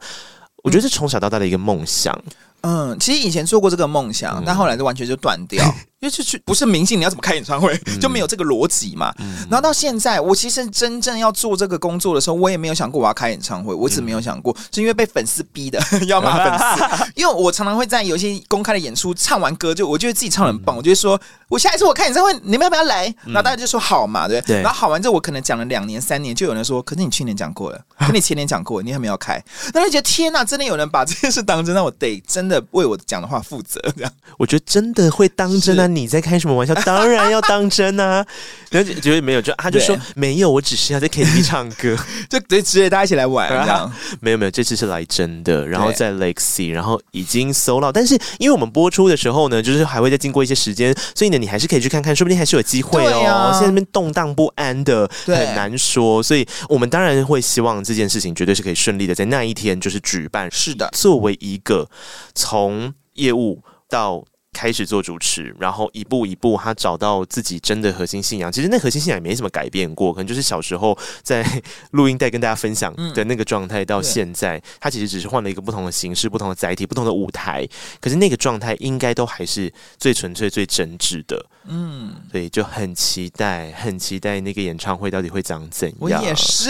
[0.63, 2.19] 我觉得是从小到大的一个梦想。
[2.66, 5.63] 嗯，其实以前做过这个梦想，嗯、但后来就完全就断掉。
[6.01, 7.79] 因为就去不是明星，你要怎么开演唱会？
[7.87, 9.13] 嗯、就没有这个逻辑嘛。
[9.19, 17.05] 嗯、然后到现在，我其实真正要做这个工作的时候，我也没有想过我要开演唱会，我只没有想过，是因为被粉丝逼的 要骂粉丝。
[17.15, 23.05] 因为我常常会在有一些公开的演出唱完歌，就我觉得自己唱得很棒，嗯、我就会说，我下一次我开演唱会，你们要不要来？
[23.25, 24.41] 然后大家就说好嘛，对。
[24.41, 29.41] 对然后好完之后，我可能讲了两年、三年，就有人说，可是你去年讲过了， 可你前年讲过了，你还没有开。
[29.73, 33.79] 那就觉得天哪，真的有人把这件事当真，那我得真的为我讲的话负责。
[33.95, 35.88] 这样，我觉得真的会当真啊！
[35.88, 36.73] 你在开什么玩笑？
[36.75, 38.25] 当然要当真啊！
[38.71, 41.95] 然后觉得没有，就他就说没有，我只是要在 KTV 唱歌，
[42.29, 43.91] 就直接大家一起来玩 这样。
[44.19, 45.65] 没有没有，这次是来真的。
[45.67, 47.93] 然后在 Legacy，然后已经 sold out。
[47.93, 53.51] 但是因为我们播出的时候呢，就是还会再经过一些时间，所以呢，你还是可以去看看，说不定还是有机会哦。
[53.53, 56.21] 现在那边动荡不安的，很难说。
[56.21, 60.49] 所以我们当然会希望这件事情绝对是可以顺利的，在那一天就是举办。
[60.51, 61.88] 是的，作为一个
[62.33, 64.25] 从业务到。
[64.56, 68.49] 开始做主持，然后一步一步，他找到自己真的核心信仰。
[68.49, 71.45] 其实那核心信仰也没什么改变过，可能就是小时候在
[71.91, 77.68] 录音带跟大家分享的那个状态，到现在，他其实只是换了一个不同的形式、不同的载体、不同的舞台。
[77.99, 81.45] 可是那个状态应该都还是最纯粹、最真挚的。
[81.68, 85.97] 嗯，所以就很期待，很期待那个演唱会到底会长怎样。
[85.99, 86.70] 我也是。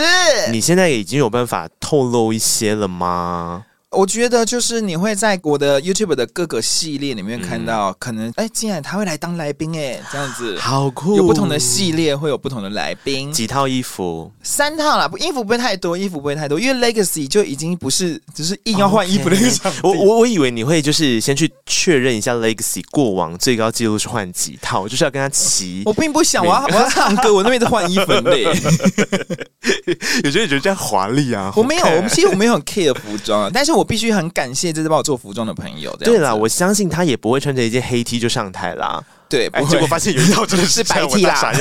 [0.52, 3.66] 你现在已经有办法透露一些了吗？
[3.92, 11.16] 我觉得就是你会在我的 YouTube 的各个系列里面看到，可能哎，竟然他会来当来宾哎，这样子好酷。
[11.16, 19.72] 有不同的系列会有不同的来宾，几套衣服，三套啦，不衣服不会太多，衣服不会太多，因为 Legacy 就已经不是只是硬要换衣服的那种。
[19.84, 25.84] 我我我以为你会就是先去确认一下 Legacy 过往最高纪录是换几套，就是要跟他齐。
[25.88, 28.44] 我并不想，我要我要唱歌，我那边在换衣服嘞。
[30.24, 35.96] 有些人觉得这样华丽啊，我没有，我们其实我没有很 care 服装啊，但是我必须很感谢这次帮我做服装的朋友。
[35.98, 39.02] 对啦，我相信他也不会穿着一件黑 T 就上台啦。
[39.30, 41.52] 对，哎，结果发现有一套真的是 白 T 啦。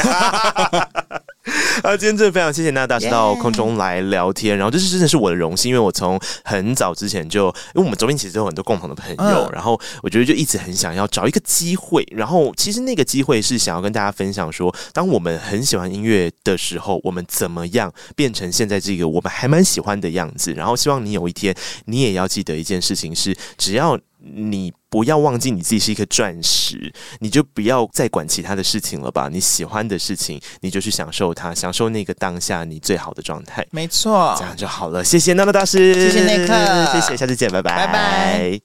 [1.82, 23.99] 啊，今天真的非常谢谢娜大师到空中来聊天，然后这是真的是我的荣幸，因为我从很早之前就，因为我们周边其实有很多共同的朋友，然后我觉得就一直很想要找一个机会，然后其实那个机会是想要跟大家分享说，当我们很喜欢音乐的时候，我们怎么样变成现在这个我们还蛮喜欢的样子，然后希望你有一天你也要记得一件事情是，只要。
[24.25, 29.29] 你不要忘记你自己是一颗钻石，你就不要再管其他的事情了吧。
[29.31, 33.66] 你喜欢的事情，你就去享受它，享受那个当下你最好的状态。
[33.70, 35.05] 没错，这样就好了。
[35.05, 36.55] 谢谢娜娜大师，谢谢内克，
[36.93, 38.61] 谢谢，下次见，拜拜，拜拜。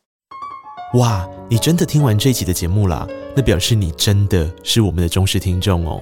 [0.93, 3.07] 哇，你真的听完这一集的节目了？
[3.35, 6.01] 那表示你真的是我们的忠实听众哦。